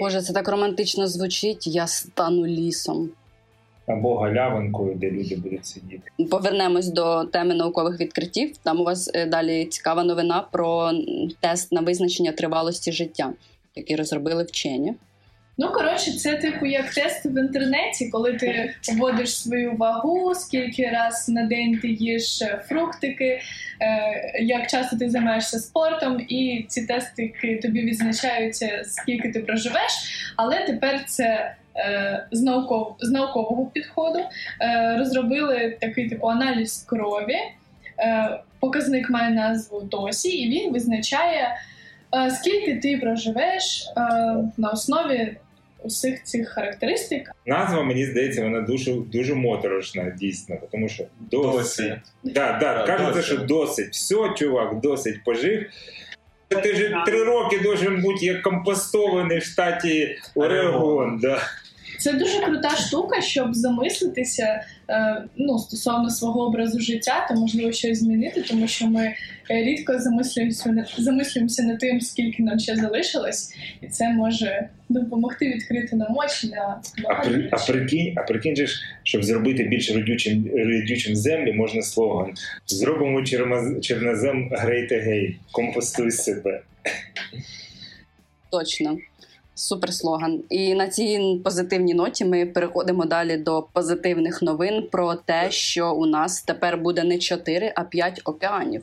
Боже, 0.00 0.22
це 0.22 0.32
так 0.32 0.48
романтично 0.48 1.06
звучить. 1.06 1.66
Я 1.66 1.86
стану 1.86 2.46
лісом. 2.46 3.10
Або 3.86 4.16
галявинкою, 4.16 4.94
де 4.94 5.10
люди 5.10 5.36
будуть 5.36 5.66
сидіти. 5.66 6.10
Повернемось 6.30 6.88
до 6.88 7.24
теми 7.24 7.54
наукових 7.54 8.00
відкриттів. 8.00 8.56
Там 8.56 8.80
у 8.80 8.84
вас 8.84 9.10
е, 9.14 9.26
далі 9.26 9.64
цікава 9.64 10.04
новина 10.04 10.44
про 10.52 10.92
тест 11.40 11.72
на 11.72 11.80
визначення 11.80 12.32
тривалості 12.32 12.92
життя, 12.92 13.32
який 13.76 13.96
розробили 13.96 14.44
вчені. 14.44 14.94
Ну, 15.60 15.72
коротше, 15.72 16.12
це 16.12 16.36
типу 16.36 16.66
як 16.66 16.94
тест 16.94 17.24
в 17.24 17.38
інтернеті, 17.38 18.08
коли 18.08 18.32
ти 18.32 18.74
вводиш 18.94 19.42
свою 19.42 19.76
вагу, 19.76 20.34
скільки 20.34 20.90
раз 20.90 21.28
на 21.28 21.46
день 21.46 21.78
ти 21.82 21.88
їш 21.88 22.42
е, 22.42 22.62
фруктики, 22.68 23.40
е, 23.80 24.42
як 24.42 24.66
часто 24.66 24.96
ти 24.96 25.10
займаєшся 25.10 25.58
спортом, 25.58 26.24
і 26.28 26.66
ці 26.68 26.86
тестики 26.86 27.56
тобі 27.62 27.82
відзначаються, 27.82 28.82
скільки 28.84 29.32
ти 29.32 29.40
проживеш. 29.40 29.92
Але 30.36 30.66
тепер 30.66 31.04
це 31.04 31.54
е, 31.76 32.26
з, 32.32 32.42
науков, 32.42 32.96
з 33.00 33.10
наукового 33.10 33.66
підходу 33.66 34.18
розробили 34.98 35.76
такий 35.80 36.08
типу 36.08 36.26
аналіз 36.26 36.84
крові. 36.88 37.38
Показник 38.60 39.10
має 39.10 39.30
назву 39.30 39.80
досі, 39.80 40.28
і 40.28 40.50
він 40.50 40.72
визначає. 40.72 41.56
Скільки 42.30 42.76
ти 42.76 42.96
проживеш 42.96 43.86
на 44.56 44.70
основі 44.70 45.36
усіх 45.88 46.22
цих 46.22 46.48
характеристик? 46.48 47.30
Назва, 47.46 47.82
мені 47.82 48.06
здається, 48.06 48.42
вона 48.42 48.60
дуже 48.60 48.92
дуже 48.92 49.34
моторошна, 49.34 50.10
дійсно, 50.20 50.56
тому 50.72 50.88
що 50.88 51.04
досить. 51.30 51.92
Да, 52.24 52.58
да, 52.60 52.74
Да, 52.74 52.86
кажеться, 52.86 53.12
досить. 53.14 53.24
що 53.24 53.36
досить. 53.36 53.92
Все, 53.92 54.14
чувак, 54.36 54.80
досить 54.80 55.24
пожив. 55.24 55.66
Ти 56.62 56.74
ж 56.74 56.96
три 57.06 57.24
роки 57.24 57.58
должен 57.58 58.02
бути 58.02 58.26
як 58.26 58.42
компостований 58.42 59.38
в 59.38 59.44
штаті 59.44 60.16
Орегон. 60.34 61.18
Да. 61.18 61.40
Це 61.98 62.12
дуже 62.12 62.40
крута 62.40 62.70
штука, 62.76 63.20
щоб 63.20 63.54
замислитися 63.54 64.64
ну, 65.36 65.58
стосовно 65.58 66.10
свого 66.10 66.46
образу 66.46 66.80
життя 66.80 67.26
та 67.28 67.34
можливо 67.34 67.72
щось 67.72 67.98
змінити, 67.98 68.42
тому 68.42 68.68
що 68.68 68.86
ми 68.86 69.14
е, 69.50 69.62
рідко 69.64 69.98
замислюємося, 69.98 70.86
замислюємося 70.98 71.62
над 71.62 71.78
тим, 71.78 72.00
скільки 72.00 72.42
нам 72.42 72.58
ще 72.58 72.76
залишилось, 72.76 73.54
і 73.80 73.86
це 73.86 74.08
може 74.08 74.68
допомогти 74.88 75.48
відкрити 75.48 75.96
нам 75.96 76.16
очі 76.16 76.48
на 76.48 76.80
А, 77.08 77.14
при, 77.14 77.48
а 77.52 77.56
прикинь, 77.56 78.14
а 78.16 78.22
прикинь 78.22 78.56
же 78.56 78.66
щоб 79.02 79.24
зробити 79.24 79.62
більш 79.64 79.90
родючим, 79.92 80.50
родючим 80.56 81.16
землі, 81.16 81.52
можна 81.52 81.82
слоган. 81.82 82.32
Зробимо 82.66 83.20
черма- 83.20 83.80
чернозем 83.80 84.50
great 84.52 84.92
again. 84.92 85.34
Компостуй 85.52 86.10
себе. 86.10 86.62
Точно. 88.50 88.98
Супер 89.58 89.94
слоган. 89.94 90.42
І 90.50 90.74
на 90.74 90.88
цій 90.88 91.40
позитивній 91.44 91.94
ноті 91.94 92.24
ми 92.24 92.46
переходимо 92.46 93.04
далі 93.04 93.36
до 93.36 93.68
позитивних 93.72 94.42
новин 94.42 94.88
про 94.92 95.14
те, 95.14 95.50
що 95.50 95.92
у 95.92 96.06
нас 96.06 96.42
тепер 96.42 96.78
буде 96.78 97.04
не 97.04 97.18
4, 97.18 97.72
а 97.76 97.84
5 97.84 98.20
океанів. 98.24 98.82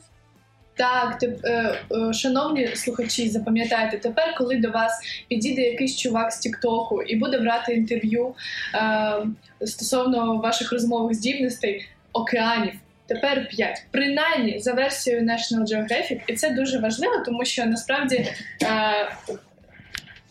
Так, 0.77 1.17
тип, 1.17 1.45
е, 1.45 1.79
е, 1.91 2.13
шановні 2.13 2.67
слухачі, 2.75 3.29
запам'ятайте, 3.29 3.97
тепер, 3.97 4.35
коли 4.37 4.57
до 4.57 4.71
вас 4.71 4.91
підійде 5.27 5.61
якийсь 5.61 5.97
чувак 5.97 6.31
з 6.31 6.39
Тіктоку 6.39 7.01
і 7.01 7.15
буде 7.15 7.39
брати 7.39 7.73
інтерв'ю 7.73 8.33
е, 8.73 9.67
стосовно 9.67 10.37
ваших 10.37 10.71
розмових 10.71 11.13
здібностей, 11.13 11.85
океанів. 12.13 12.73
Тепер 13.07 13.47
5. 13.49 13.85
Принаймні 13.91 14.59
за 14.59 14.73
версією 14.73 15.21
National 15.23 15.61
Geographic, 15.61 16.19
і 16.27 16.33
це 16.33 16.49
дуже 16.49 16.79
важливо, 16.79 17.13
тому 17.25 17.45
що 17.45 17.65
насправді 17.65 18.15
е, 18.15 18.31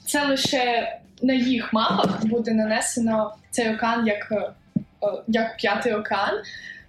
це 0.07 0.27
лише 0.27 0.93
на 1.23 1.33
їх 1.33 1.73
мапах 1.73 2.27
буде 2.27 2.53
нанесено 2.55 3.35
цей 3.51 3.75
океан 3.75 4.07
як, 4.07 4.29
е, 4.33 4.37
е, 4.37 5.23
як 5.29 5.57
п'ятий 5.57 5.93
океан. 5.93 6.43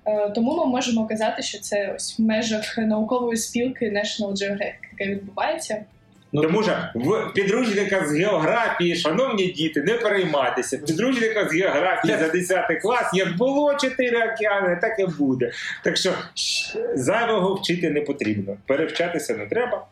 Е, 0.05 0.29
Тому 0.29 0.57
ми 0.57 0.65
можемо 0.65 1.07
казати, 1.07 1.41
що 1.41 1.59
це 1.59 1.93
ось 1.95 2.19
в 2.19 2.21
межах 2.21 2.77
наукової 2.77 3.37
спілки 3.37 3.91
National 3.91 4.31
Geographic, 4.31 4.73
яке 4.99 5.11
відбувається. 5.11 5.85
Ну, 6.31 6.41
Тому 6.41 6.63
що 6.63 6.77
в 6.95 7.33
підручниках 7.33 8.09
з 8.09 8.19
географії, 8.19 8.95
шановні 8.95 9.45
діти, 9.45 9.81
не 9.81 9.93
переймайтеся. 9.93 10.77
В 10.77 10.85
підручниках 10.85 11.49
з 11.51 11.55
географії 11.55 12.17
за 12.17 12.27
10 12.27 12.81
клас 12.81 13.09
як 13.13 13.37
було 13.37 13.75
4 13.75 14.33
океани, 14.33 14.79
так 14.81 14.99
і 14.99 15.05
буде. 15.05 15.51
Так 15.83 15.97
що 15.97 16.13
зайвого 16.95 17.55
вчити 17.55 17.89
не 17.89 18.01
потрібно. 18.01 18.57
Перевчатися 18.65 19.37
не 19.37 19.45
треба. 19.45 19.85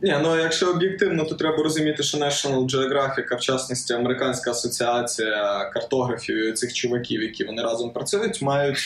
Ні, 0.00 0.14
ну 0.22 0.36
якщо 0.36 0.70
об'єктивно, 0.70 1.24
то 1.24 1.34
треба 1.34 1.62
розуміти, 1.62 2.02
що 2.02 2.18
National 2.18 2.64
Geographic, 2.64 3.24
а 3.30 3.34
в 3.34 3.40
частності 3.40 3.94
Американська 3.94 4.50
асоціація 4.50 5.70
картографів 5.74 6.48
і 6.48 6.52
цих 6.52 6.72
чуваків, 6.72 7.22
які 7.22 7.44
вони 7.44 7.62
разом 7.62 7.90
працюють, 7.90 8.42
мають 8.42 8.78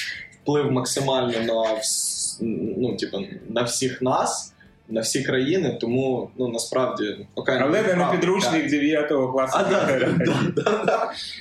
вплив 0.43 0.73
максимально 0.73 1.41
на 1.41 1.73
вс... 1.75 2.39
ну, 2.79 2.97
типу, 2.97 3.19
на 3.49 3.63
всіх 3.63 4.03
нас, 4.03 4.55
на 4.89 5.01
всі 5.01 5.23
країни, 5.23 5.79
тому 5.81 6.31
ну 6.39 6.49
насправді 6.49 7.27
окей, 7.35 7.59
Але 7.61 7.83
не 7.83 7.95
на 7.95 8.11
підручник 8.11 8.63
так. 8.63 8.71
9 8.71 9.09
класу. 9.09 9.59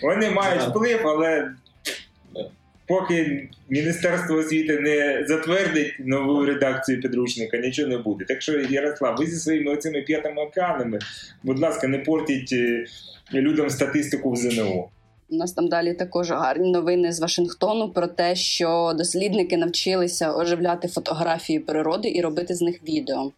Вони 0.04 0.32
мають 0.32 0.62
вплив, 0.62 1.08
але. 1.08 1.52
Поки 2.90 3.50
Міністерство 3.70 4.36
освіти 4.36 4.80
не 4.80 5.26
затвердить 5.28 5.94
нову 6.00 6.46
редакцію 6.46 7.02
підручника, 7.02 7.58
нічого 7.58 7.88
не 7.90 7.98
буде. 7.98 8.26
Так 8.26 8.42
що, 8.42 8.60
Ярослав, 8.60 9.16
ви 9.20 9.26
зі 9.26 9.36
своїми 9.36 9.72
оцими 9.72 10.02
п'ятими 10.02 10.42
океанами, 10.42 11.00
будь 11.44 11.60
ласка, 11.60 11.88
не 11.88 12.00
портіть 12.00 12.54
е, 12.54 12.86
людям 13.34 13.70
статистику 13.70 14.32
в 14.32 14.36
ЗНО. 14.36 14.90
У 15.30 15.36
нас 15.36 15.54
там 15.54 15.68
далі 15.68 15.94
також 15.94 16.32
гарні 16.32 16.72
новини 16.72 17.12
з 17.12 17.20
Вашингтону 17.20 17.90
про 17.90 18.08
те, 18.08 18.36
що 18.36 18.94
дослідники 18.98 19.58
навчилися 19.58 20.34
оживляти 20.34 20.88
фотографії 20.88 21.60
природи 21.60 22.10
і 22.10 22.22
робити 22.22 22.56
з 22.56 22.62
них 22.62 22.84
відео. 22.90 23.32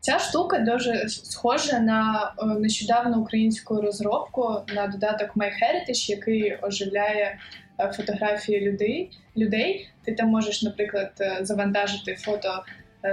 Ця 0.00 0.18
штука 0.18 0.58
дуже 0.58 1.08
схожа 1.08 1.78
на 1.78 2.32
е, 2.38 2.46
нещодавну 2.46 3.20
українську 3.20 3.80
розробку 3.80 4.60
на 4.74 4.86
додаток 4.86 5.36
MyHeritage, 5.36 6.10
який 6.10 6.56
оживляє 6.62 7.38
е, 7.80 7.92
фотографії 7.96 8.60
людей. 8.60 9.10
людей. 9.36 9.88
Ти 10.04 10.14
там 10.14 10.28
можеш, 10.28 10.62
наприклад, 10.62 11.12
е, 11.20 11.38
завантажити 11.40 12.14
фото 12.14 12.64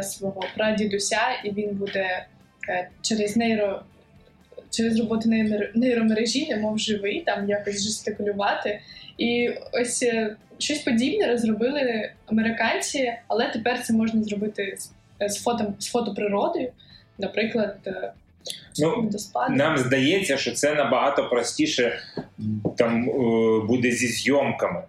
свого 0.02 0.44
прадідуся, 0.56 1.20
і 1.44 1.52
він 1.52 1.76
буде 1.76 2.26
через 3.02 3.38
нейро. 3.38 3.84
через 4.70 5.00
роботу 5.00 5.30
нейромережі, 5.76 6.50
немов 6.50 6.78
живий, 6.78 7.22
там 7.22 7.50
якось 7.50 7.84
жестикулювати. 7.84 8.80
І 9.18 9.50
ось 9.72 10.06
щось 10.58 10.80
подібне 10.80 11.28
розробили 11.28 12.12
американці, 12.26 13.14
але 13.28 13.50
тепер 13.50 13.84
це 13.84 13.94
можна 13.94 14.24
зробити 14.24 14.78
з 15.30 15.44
фото 15.44 15.74
з 15.80 15.88
фотоприродою, 15.88 16.72
наприклад. 17.18 17.76
Е, 17.88 18.14
ну, 18.80 19.10
Нам 19.50 19.78
здається, 19.78 20.38
що 20.38 20.52
це 20.52 20.76
набагато 20.76 21.30
простіше 21.30 22.00
там 22.78 23.06
буде 23.68 23.92
зі 23.92 24.08
зйомками. 24.08 24.84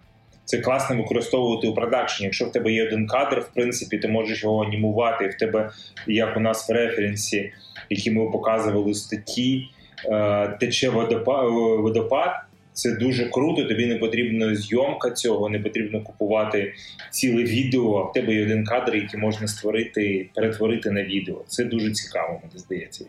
Це 0.45 0.57
класно 0.57 0.97
використовувати 0.97 1.67
у 1.67 1.73
продакшені. 1.73 2.25
Якщо 2.25 2.45
в 2.45 2.51
тебе 2.51 2.71
є 2.71 2.87
один 2.87 3.07
кадр, 3.07 3.39
в 3.39 3.53
принципі, 3.53 3.97
ти 3.97 4.07
можеш 4.07 4.43
його 4.43 4.63
анімувати. 4.63 5.25
І 5.25 5.29
В 5.29 5.33
тебе, 5.33 5.71
як 6.07 6.37
у 6.37 6.39
нас 6.39 6.69
в 6.69 6.71
референсі, 6.71 7.53
які 7.89 8.11
ми 8.11 8.31
показували 8.31 8.93
статті, 8.93 9.67
е, 10.05 10.47
тече 10.59 10.89
водопад, 10.89 11.49
водопад. 11.79 12.31
Це 12.75 12.91
дуже 12.91 13.25
круто. 13.25 13.63
Тобі 13.63 13.85
не 13.85 13.95
потрібна 13.95 14.55
зйомка 14.55 15.11
цього, 15.11 15.49
не 15.49 15.59
потрібно 15.59 16.01
купувати 16.01 16.73
ціле 17.09 17.43
відео. 17.43 17.97
А 17.97 18.09
в 18.09 18.13
тебе 18.13 18.33
є 18.33 18.45
один 18.45 18.65
кадр, 18.65 18.95
який 18.95 19.19
можна 19.19 19.47
створити, 19.47 20.29
перетворити 20.35 20.91
на 20.91 21.03
відео. 21.03 21.43
Це 21.47 21.63
дуже 21.63 21.91
цікаво, 21.91 22.41
мені 22.43 22.59
здається. 22.59 23.05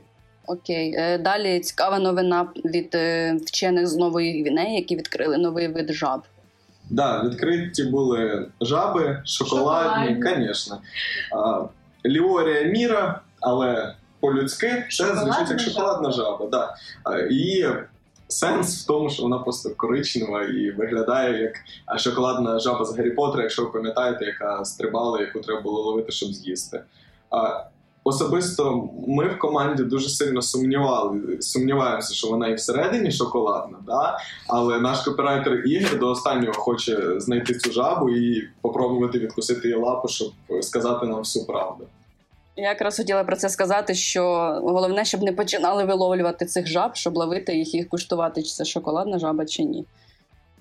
Окей, 0.47 0.95
е, 0.99 1.19
далі 1.19 1.61
цікава 1.61 1.99
новина 1.99 2.49
від 2.65 2.95
е, 2.95 3.35
вчених 3.47 3.87
з 3.87 3.97
нової 3.97 4.43
Гвінеї, 4.43 4.77
які 4.77 4.97
відкрили 4.97 5.39
новий 5.39 5.69
вид 5.69 5.93
жаб. 5.93 6.21
Да, 6.91 7.23
відкриті 7.25 7.91
були 7.91 8.49
жаби, 8.61 9.23
шоколадні, 9.25 10.23
звісно. 10.23 10.81
Ліорія 12.07 12.63
Міра, 12.63 13.21
але 13.41 13.95
по-людськи 14.21 14.85
це 14.91 15.05
звучить 15.05 15.51
як 15.51 15.61
шоколадна 15.61 16.11
жаба. 16.11 16.49
Да. 16.53 16.75
І 17.31 17.65
сенс 18.29 18.85
в 18.85 18.87
тому, 18.87 19.11
що 19.11 19.23
вона 19.23 19.39
просто 19.39 19.71
коричнева 19.77 20.43
і 20.45 20.71
виглядає 20.71 21.43
як 21.43 21.55
шоколадна 22.01 22.59
жаба 22.59 22.85
з 22.85 22.97
Гаррі 22.97 23.11
Поттера, 23.11 23.43
якщо 23.43 23.63
ви 23.63 23.71
пам'ятаєте, 23.71 24.25
яка 24.25 24.65
стрибала, 24.65 25.21
яку 25.21 25.41
треба 25.41 25.61
було 25.61 25.83
ловити, 25.83 26.13
щоб 26.13 26.29
з'їсти. 26.29 26.83
Особисто 28.05 28.89
ми 29.09 29.29
в 29.29 29.39
команді 29.39 29.83
дуже 29.83 30.09
сильно 30.09 30.43
сумнівали, 30.43 31.39
сумніваємося, 31.41 32.15
що 32.15 32.29
вона 32.29 32.49
і 32.49 32.55
всередині 32.55 33.11
шоколадна, 33.11 33.79
да? 33.87 34.19
але 34.49 34.81
наш 34.81 35.01
копірайтер 35.01 35.53
Ігор 35.67 35.99
до 35.99 36.09
останнього 36.09 36.53
хоче 36.53 37.21
знайти 37.21 37.55
цю 37.55 37.73
жабу 37.73 38.11
і 38.11 38.49
попробувати 38.61 39.19
відкусити 39.19 39.69
її 39.69 39.81
лапу, 39.81 40.09
щоб 40.09 40.29
сказати 40.61 41.07
нам 41.07 41.19
всю 41.19 41.47
правду. 41.47 41.85
Я 42.57 42.69
якраз 42.69 42.97
хотіла 42.97 43.25
про 43.25 43.37
це 43.37 43.49
сказати, 43.49 43.95
що 43.95 44.23
головне, 44.63 45.05
щоб 45.05 45.23
не 45.23 45.33
починали 45.33 45.85
виловлювати 45.85 46.47
цих 46.47 46.67
жаб, 46.67 46.97
щоб 46.97 47.17
ловити 47.17 47.57
їх 47.57 47.75
і 47.75 47.85
куштувати, 47.85 48.43
чи 48.43 48.49
це 48.49 48.65
шоколадна 48.65 49.19
жаба, 49.19 49.47
чи 49.47 49.63
ні. 49.63 49.85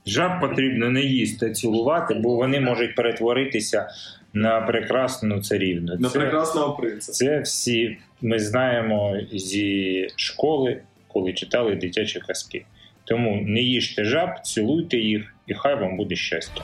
Жаб 0.07 0.41
потрібно 0.41 0.89
не 0.89 1.01
їсти, 1.01 1.51
цілувати, 1.51 2.13
бо 2.13 2.35
вони 2.35 2.59
можуть 2.59 2.95
перетворитися 2.95 3.89
на 4.33 4.61
прекрасну 4.61 5.41
царівну. 5.41 5.95
На 5.99 6.09
це, 6.09 6.19
прекрасного 6.19 6.75
принца. 6.75 7.11
Це 7.11 7.39
всі 7.39 7.97
ми 8.21 8.39
знаємо 8.39 9.17
зі 9.31 10.07
школи, 10.15 10.81
коли 11.07 11.33
читали 11.33 11.75
дитячі 11.75 12.19
казки. 12.19 12.65
Тому 13.03 13.41
не 13.41 13.61
їжте 13.61 14.03
жаб, 14.03 14.29
цілуйте 14.43 14.97
їх, 14.97 15.35
і 15.47 15.53
хай 15.53 15.75
вам 15.75 15.97
буде 15.97 16.15
щастя. 16.15 16.61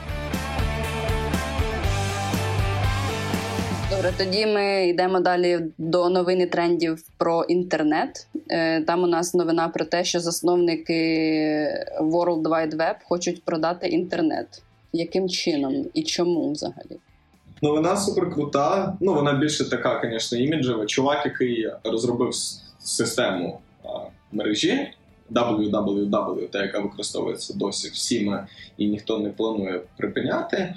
Добре, 4.02 4.24
тоді 4.24 4.46
ми 4.46 4.88
йдемо 4.88 5.20
далі 5.20 5.60
до 5.78 6.08
новини 6.08 6.46
трендів 6.46 7.02
про 7.18 7.42
інтернет. 7.42 8.26
Е, 8.50 8.82
там 8.82 9.02
у 9.02 9.06
нас 9.06 9.34
новина 9.34 9.68
про 9.68 9.84
те, 9.84 10.04
що 10.04 10.20
засновники 10.20 10.94
World 12.00 12.42
Wide 12.42 12.76
Web 12.76 12.94
хочуть 13.04 13.44
продати 13.44 13.88
інтернет. 13.88 14.62
Яким 14.92 15.28
чином 15.28 15.86
і 15.94 16.02
чому 16.02 16.52
взагалі? 16.52 16.98
Ну, 17.62 17.70
вона 17.70 17.96
супер 17.96 18.30
крута. 18.34 18.96
Ну, 19.00 19.14
вона 19.14 19.32
більше 19.32 19.70
така, 19.70 20.02
звісно, 20.04 20.38
іміджева. 20.38 20.86
Чувак, 20.86 21.24
який 21.24 21.70
розробив 21.84 22.34
систему 22.78 23.58
мережі 24.32 24.90
www, 25.34 26.48
та 26.48 26.62
яка 26.62 26.80
використовується 26.80 27.54
досі 27.54 27.88
всіма 27.88 28.46
і 28.76 28.88
ніхто 28.88 29.18
не 29.18 29.30
планує 29.30 29.80
припиняти. 29.96 30.74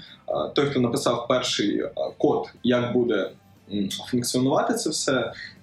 Той, 0.55 0.65
хто 0.65 0.79
написав 0.79 1.27
перший 1.27 1.83
код, 2.17 2.47
як 2.63 2.93
буде 2.93 3.31
функціонувати 4.11 4.73
це 4.73 4.89
все 4.89 5.13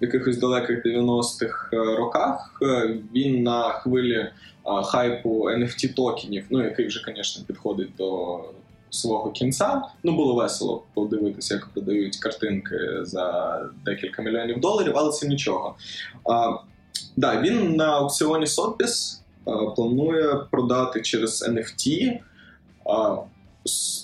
в 0.01 0.03
якихось 0.03 0.37
далеких 0.37 0.85
90-х 0.85 1.69
е, 1.73 1.77
роках, 1.77 2.59
е, 2.61 2.97
він 3.15 3.43
на 3.43 3.69
хвилі 3.69 4.29
хайпу 4.85 5.49
NFT 5.49 5.93
токенів, 5.93 6.45
ну 6.49 6.63
який 6.63 6.87
вже, 6.87 7.03
звісно, 7.15 7.43
підходить 7.47 7.95
до 7.97 8.39
свого 8.89 9.31
кінця. 9.31 9.81
Ну 10.03 10.15
було 10.15 10.35
весело 10.35 10.83
подивитися, 10.93 11.53
як 11.53 11.67
продають 11.67 12.17
картинки 12.17 12.75
за 13.01 13.59
декілька 13.85 14.21
мільйонів 14.21 14.59
доларів, 14.59 14.93
але 14.95 15.11
це 15.11 15.27
нічого. 15.27 15.75
Да, 17.15 17.41
Він 17.41 17.75
на 17.75 17.85
аукціоні 17.85 18.45
Sotheby's 18.45 19.19
планує 19.75 20.35
продати 20.51 21.01
через 21.01 21.49
NFT 21.49 22.11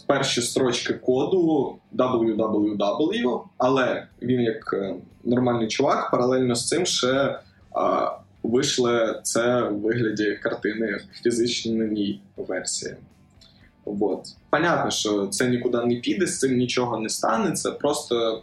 перші 0.08 0.42
строчки 0.42 0.94
коду 0.94 1.76
www, 1.94 3.42
але 3.58 4.08
він, 4.22 4.42
як 4.42 4.74
е, 4.74 4.96
нормальний 5.24 5.68
чувак, 5.68 6.12
паралельно 6.12 6.56
з 6.56 6.68
цим 6.68 6.86
ще. 6.86 7.40
А, 7.76 8.12
Вийшли 8.44 9.20
це 9.24 9.62
в 9.62 9.80
вигляді 9.80 10.40
картини 10.44 11.00
в 11.12 11.24
фізичній 11.24 12.22
версії. 12.38 12.96
Вот. 13.86 14.28
Понятно, 14.50 14.92
що 14.92 15.28
це 15.28 15.48
нікуди 15.48 15.86
не 15.86 15.96
піде, 15.96 16.28
з 16.28 16.40
цим 16.40 16.58
нічого 16.58 17.00
не 17.00 17.10
станеться. 17.10 17.72
Просто 17.72 18.42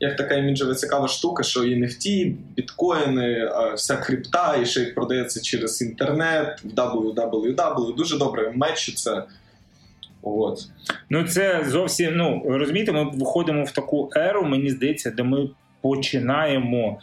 як 0.00 0.16
така 0.16 0.34
іміджева 0.34 0.74
цікава 0.74 1.08
штука, 1.08 1.42
що 1.42 1.64
і 1.64 1.82
NFT, 1.84 2.34
біткоїни, 2.56 3.50
вся 3.76 3.96
крипта, 3.96 4.56
і 4.62 4.66
ще 4.66 4.80
й 4.80 4.92
продається 4.92 5.40
через 5.40 5.82
інтернет, 5.82 6.60
в 6.64 6.68
www. 6.68 7.94
Дуже 7.96 8.18
добре 8.18 8.52
мечиться. 8.54 9.24
От. 10.22 10.60
Ну, 11.10 11.24
це 11.24 11.64
зовсім 11.68 12.16
ну 12.16 12.42
розумієте, 12.44 12.92
ми 12.92 13.10
виходимо 13.14 13.64
в 13.64 13.70
таку 13.70 14.10
еру, 14.16 14.44
мені 14.44 14.70
здається, 14.70 15.10
де 15.10 15.22
ми 15.22 15.50
починаємо 15.80 17.00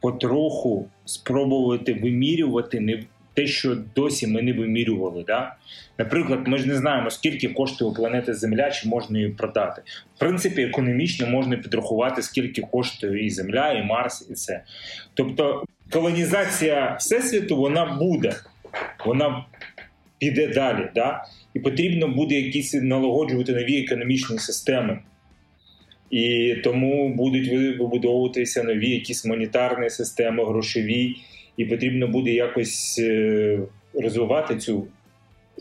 потроху 0.00 0.86
спробувати 1.04 1.94
вимірювати 1.94 2.80
не 2.80 3.02
те, 3.34 3.46
що 3.46 3.76
досі 3.94 4.26
ми 4.26 4.42
не 4.42 4.52
вимірювали. 4.52 5.24
Да? 5.26 5.56
Наприклад, 5.98 6.48
ми 6.48 6.58
ж 6.58 6.68
не 6.68 6.74
знаємо, 6.74 7.10
скільки 7.10 7.48
коштує 7.48 7.94
планета 7.94 8.34
Земля, 8.34 8.70
чи 8.70 8.88
можна 8.88 9.18
її 9.18 9.30
продати. 9.30 9.82
В 10.16 10.18
принципі, 10.18 10.62
економічно 10.62 11.26
можна 11.26 11.56
підрахувати, 11.56 12.22
скільки 12.22 12.62
коштує 12.62 13.26
і 13.26 13.30
Земля, 13.30 13.72
і 13.72 13.82
Марс, 13.82 14.28
і 14.30 14.34
це. 14.34 14.62
Тобто 15.14 15.64
колонізація 15.90 16.96
Всесвіту 17.00 17.56
вона 17.56 17.84
буде, 17.84 18.34
вона 19.06 19.44
піде 20.18 20.48
далі. 20.48 20.88
Да? 20.94 21.24
І 21.54 21.60
потрібно 21.60 22.08
буде 22.08 22.34
якісь 22.34 22.74
налагоджувати 22.74 23.52
нові 23.52 23.82
економічні 23.84 24.38
системи. 24.38 24.98
І 26.10 26.54
тому 26.64 27.14
будуть 27.14 27.48
вибудовуватися 27.78 28.62
нові 28.62 28.90
якісь 28.90 29.24
монетарні 29.24 29.90
системи, 29.90 30.44
грошові 30.44 31.16
і 31.56 31.64
потрібно 31.64 32.08
буде 32.08 32.30
якось 32.30 32.98
е, 32.98 33.58
розвивати 33.94 34.56
цю 34.56 34.86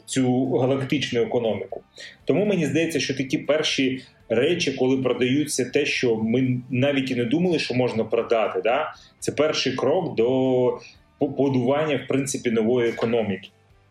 цю 0.06 0.52
галактичну 0.58 1.22
економіку. 1.22 1.82
Тому 2.26 2.46
мені 2.46 2.66
здається, 2.66 3.00
що 3.00 3.18
такі 3.18 3.38
перші 3.38 4.02
речі, 4.30 4.72
коли 4.72 4.98
продаються 4.98 5.66
те, 5.66 5.86
що 5.86 6.16
ми 6.16 6.62
навіть 6.70 7.12
і 7.12 7.16
не 7.16 7.26
думали, 7.26 7.60
що 7.60 7.74
можна 7.74 8.04
продати, 8.04 8.62
да? 8.64 8.94
це 9.20 9.32
перший 9.32 9.74
крок 9.74 10.16
до 10.16 10.80
побудування 11.20 12.02
в 12.06 12.08
принципі 12.08 12.52
нової 12.52 12.90
економіки. 12.90 13.50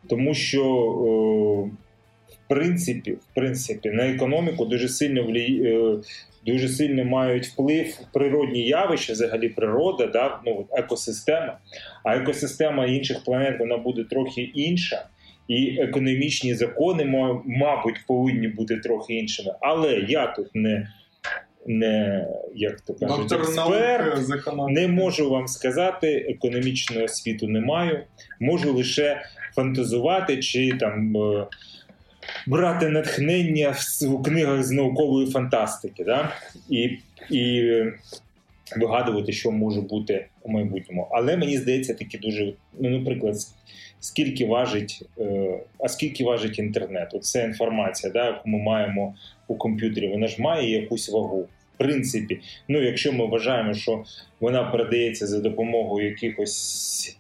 Тому 0.08 0.34
що 0.34 0.64
о, 0.64 1.70
в 2.28 2.48
принципі, 2.48 3.12
в 3.12 3.34
принципі, 3.34 3.90
на 3.90 4.08
економіку 4.08 4.64
дуже 4.64 4.88
сильно. 4.88 5.20
Е, 5.20 5.96
дуже 6.46 6.68
сильно 6.68 7.05
мають 7.05 7.46
вплив 7.46 7.98
природні 8.12 8.66
явища, 8.66 9.12
взагалі 9.12 9.48
природа, 9.48 10.07
да, 10.07 10.40
ну, 10.46 10.66
екосистема. 10.72 11.59
А 12.05 12.16
екосистема 12.16 12.87
інших 12.87 13.24
планет 13.24 13.61
вона 13.61 13.76
буде 13.76 14.05
трохи 14.05 14.42
інша. 14.42 15.07
І 15.48 15.76
економічні 15.81 16.55
закони, 16.55 17.05
мабуть, 17.46 18.07
повинні 18.07 18.48
бути 18.48 18.76
трохи 18.76 19.14
іншими. 19.14 19.55
Але 19.61 19.92
я 20.09 20.26
тут 20.26 20.55
не 20.55 20.88
не 21.66 22.26
як 22.55 22.81
то 22.81 22.94
кажуть, 22.94 23.33
експерт, 23.33 24.28
не 24.68 24.88
можу 24.88 25.31
вам 25.31 25.46
сказати, 25.46 26.26
економічного 26.28 27.09
світу 27.09 27.48
не 27.48 27.61
маю. 27.61 28.00
Можу 28.40 28.72
лише 28.72 29.22
фантазувати 29.55 30.38
чи 30.38 30.72
там 30.81 31.16
е, 31.16 31.46
брати 32.46 32.88
натхнення 32.88 33.74
в 34.00 34.22
книгах 34.22 34.62
з 34.62 34.70
наукової 34.70 35.30
фантастики. 35.30 36.04
Да? 36.04 36.32
І 36.70 36.98
і 37.30 37.72
вигадувати, 38.76 39.32
що 39.32 39.50
може 39.50 39.80
бути 39.80 40.26
у 40.42 40.50
майбутньому. 40.50 41.08
Але 41.11 41.37
мені 41.37 41.56
здається, 41.56 41.94
таки 41.94 42.18
дуже 42.18 42.52
ну, 42.80 42.90
наприклад, 42.90 43.37
скільки 44.00 44.46
важить, 44.46 45.02
е, 45.18 45.58
а 45.78 45.88
скільки 45.88 46.24
важить 46.24 46.58
інтернет? 46.58 47.08
Оце 47.12 47.44
інформація, 47.44 48.12
да, 48.12 48.26
яку 48.26 48.48
ми 48.48 48.58
маємо 48.58 49.14
у 49.48 49.54
комп'ютері. 49.54 50.08
Вона 50.08 50.26
ж 50.26 50.42
має 50.42 50.70
якусь 50.70 51.08
вагу. 51.08 51.48
В 51.74 51.78
принципі, 51.78 52.40
ну 52.68 52.82
якщо 52.82 53.12
ми 53.12 53.26
вважаємо, 53.26 53.74
що 53.74 54.04
вона 54.40 54.64
передається 54.64 55.26
за 55.26 55.40
допомогою 55.40 56.08
якихось 56.08 57.16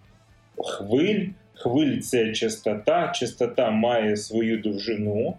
хвиль, 0.56 1.26
хвиль 1.62 1.98
це 1.98 2.32
частота, 2.32 3.12
частота 3.14 3.70
має 3.70 4.16
свою 4.16 4.58
довжину. 4.58 5.36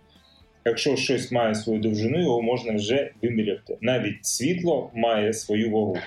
Якщо 0.65 0.95
щось 0.95 1.31
має 1.31 1.55
свою 1.55 1.79
довжину, 1.79 2.21
його 2.21 2.41
можна 2.41 2.75
вже 2.75 3.11
виміряти. 3.21 3.77
Навіть 3.81 4.25
світло 4.25 4.91
має 4.93 5.33
свою 5.33 5.71
вагу. 5.71 5.97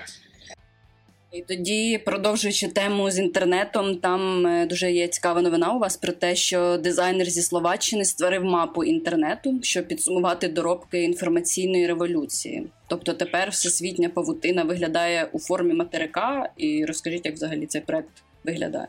І 1.33 1.43
тоді, 1.43 1.99
продовжуючи 1.99 2.69
тему 2.69 3.11
з 3.11 3.19
інтернетом, 3.19 3.97
там 3.97 4.47
е, 4.47 4.67
дуже 4.67 4.93
є 4.93 5.09
цікава 5.09 5.43
новина 5.43 5.73
у 5.73 5.79
вас 5.79 5.97
про 5.97 6.13
те, 6.13 6.35
що 6.35 6.77
дизайнер 6.77 7.27
зі 7.27 7.43
Словаччини 7.43 8.05
створив 8.05 8.45
мапу 8.45 8.85
інтернету, 8.85 9.59
щоб 9.63 9.89
підсумувати 9.89 10.49
доробки 10.49 11.03
інформаційної 11.03 11.87
революції. 11.87 12.67
Тобто 12.89 13.13
тепер 13.13 13.51
всесвітня 13.51 14.09
павутина 14.09 14.63
виглядає 14.63 15.29
у 15.33 15.39
формі 15.39 15.75
материка. 15.75 16.49
І 16.57 16.85
розкажіть, 16.85 17.27
як 17.27 17.35
взагалі 17.35 17.67
цей 17.67 17.81
проект 17.81 18.23
виглядає. 18.45 18.89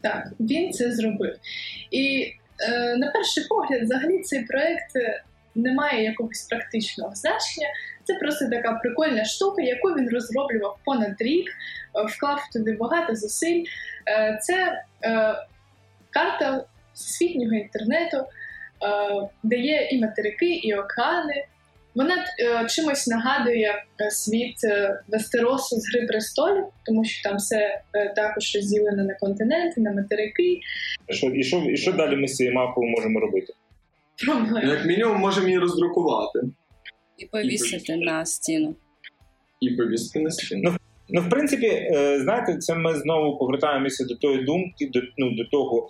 Так, 0.00 0.26
він 0.40 0.72
це 0.72 0.92
зробив. 0.92 1.36
І 1.90 2.32
е, 2.68 2.96
на 2.96 3.10
перший 3.10 3.44
погляд, 3.44 3.82
взагалі, 3.82 4.18
цей 4.18 4.44
проект 4.44 4.92
не 5.54 5.72
має 5.72 6.04
якогось 6.04 6.42
практичного 6.42 7.14
значення. 7.14 7.66
Це 8.04 8.14
просто 8.14 8.48
така 8.50 8.72
прикольна 8.72 9.24
штука, 9.24 9.62
яку 9.62 9.88
він 9.88 10.10
розроблював 10.10 10.78
понад 10.84 11.14
рік, 11.20 11.50
е, 11.50 12.04
вклав 12.04 12.40
туди 12.52 12.72
багато 12.72 13.14
зусиль. 13.14 13.64
Е, 14.08 14.38
це 14.42 14.82
е, 15.04 15.34
карта 16.10 16.64
всесвітнього 16.94 17.54
інтернету, 17.54 18.24
де 19.42 19.56
є 19.56 19.88
і 19.92 20.00
материки, 20.00 20.54
і 20.54 20.74
океани. 20.74 21.44
Вона 21.98 22.24
чимось 22.68 23.06
нагадує 23.06 23.84
світ 24.10 24.54
Вестеросу 25.08 25.76
з 25.76 25.94
Гри 25.94 26.06
престолів, 26.06 26.64
тому 26.86 27.04
що 27.04 27.28
там 27.28 27.36
все 27.36 27.82
також 28.16 28.54
розділено 28.54 29.04
на 29.04 29.14
континенти, 29.14 29.80
на 29.80 29.92
материки. 29.92 30.60
Що, 31.08 31.26
І 31.26 31.42
що 31.42 31.56
і 31.56 31.76
що 31.76 31.92
далі 31.92 32.16
ми 32.16 32.28
з 32.28 32.34
цією 32.34 32.54
мапою 32.54 32.90
можемо 32.90 33.20
робити? 33.20 33.52
Проблема. 34.26 34.74
Як 34.74 34.86
мінімум, 34.86 35.20
можемо 35.20 35.46
її 35.46 35.58
роздрукувати. 35.58 36.38
І 37.18 37.26
повісити 37.26 37.96
на 37.96 38.24
стіну. 38.26 38.74
І 39.60 39.70
повісити 39.70 40.20
на 40.20 40.30
стіну. 40.30 40.60
Ну, 40.64 40.76
ну, 41.08 41.20
в 41.20 41.30
принципі, 41.30 41.66
е, 41.66 42.20
знаєте, 42.20 42.56
це 42.58 42.74
ми 42.74 42.94
знову 42.94 43.38
повертаємося 43.38 44.04
до 44.04 44.14
тої 44.14 44.44
думки, 44.44 44.90
до, 44.92 45.00
ну, 45.18 45.30
до 45.36 45.44
того, 45.44 45.88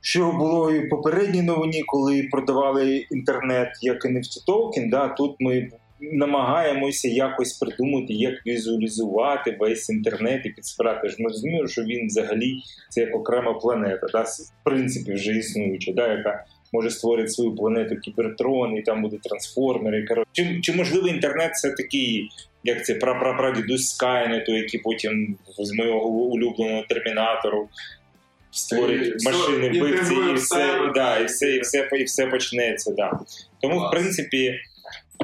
що 0.00 0.32
було 0.32 0.70
і 0.70 0.86
в 0.86 0.88
попередній 0.88 1.42
новині, 1.42 1.82
коли 1.86 2.28
продавали 2.30 3.06
інтернет 3.10 3.68
як 3.82 4.04
NFT 4.04 4.46
токен. 4.46 4.90
Да, 4.90 5.08
Тут 5.08 5.36
ми 5.40 5.68
намагаємося 6.12 7.08
якось 7.08 7.52
придумати, 7.52 8.12
як 8.12 8.46
візуалізувати 8.46 9.56
весь 9.60 9.90
інтернет 9.90 10.46
і 10.46 10.50
підсправити. 10.50 11.08
Ж 11.08 11.16
ми 11.18 11.28
розуміємо, 11.28 11.68
що 11.68 11.82
він 11.82 12.06
взагалі 12.06 12.62
це 12.88 13.00
як 13.00 13.14
окрема 13.14 13.54
планета, 13.54 14.06
да, 14.12 14.22
в 14.22 14.64
принципі, 14.64 15.12
вже 15.12 15.32
існуюча, 15.32 15.92
да, 15.92 16.12
яка 16.12 16.44
може 16.72 16.90
створити 16.90 17.28
свою 17.28 17.54
планету 17.54 17.96
Кібертрон, 17.96 18.76
і 18.76 18.82
там 18.82 19.02
буде 19.02 19.18
трансформери. 19.22 20.06
Чи 20.32 20.60
чи 20.60 20.72
можливо 20.72 21.08
інтернет 21.08 21.56
це 21.56 21.70
такий, 21.70 22.28
як 22.64 22.86
це 22.86 22.94
прапрапрадідусь 22.94 23.88
Скайнету, 23.88 24.52
який 24.52 24.80
потім 24.80 25.36
з 25.58 25.72
моєго 25.72 26.08
улюбленого 26.08 26.84
термінатору 26.88 27.68
створить 28.52 29.22
і, 29.22 29.24
машини 29.24 29.68
вбивці, 29.68 30.14
і 30.30 30.34
все, 30.34 30.90
да, 30.94 31.18
і 31.18 31.24
все, 31.24 31.50
і 31.56 31.60
все, 31.60 31.88
і 31.92 32.04
все 32.04 32.26
почнеться. 32.26 32.92
Да. 32.96 33.20
Тому, 33.60 33.78
Клас. 33.78 33.88
в 33.88 33.90
принципі. 33.90 34.54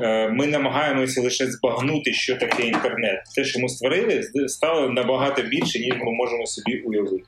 Е, 0.02 0.28
ми 0.28 0.46
намагаємося 0.46 1.20
лише 1.20 1.46
збагнути, 1.46 2.12
що 2.12 2.36
таке 2.36 2.62
інтернет. 2.62 3.20
Те, 3.34 3.44
що 3.44 3.60
ми 3.60 3.68
створили, 3.68 4.22
стало 4.46 4.90
набагато 4.90 5.42
більше, 5.42 5.78
ніж 5.78 5.94
ми 5.96 6.12
можемо 6.12 6.46
собі 6.46 6.80
уявити. 6.80 7.24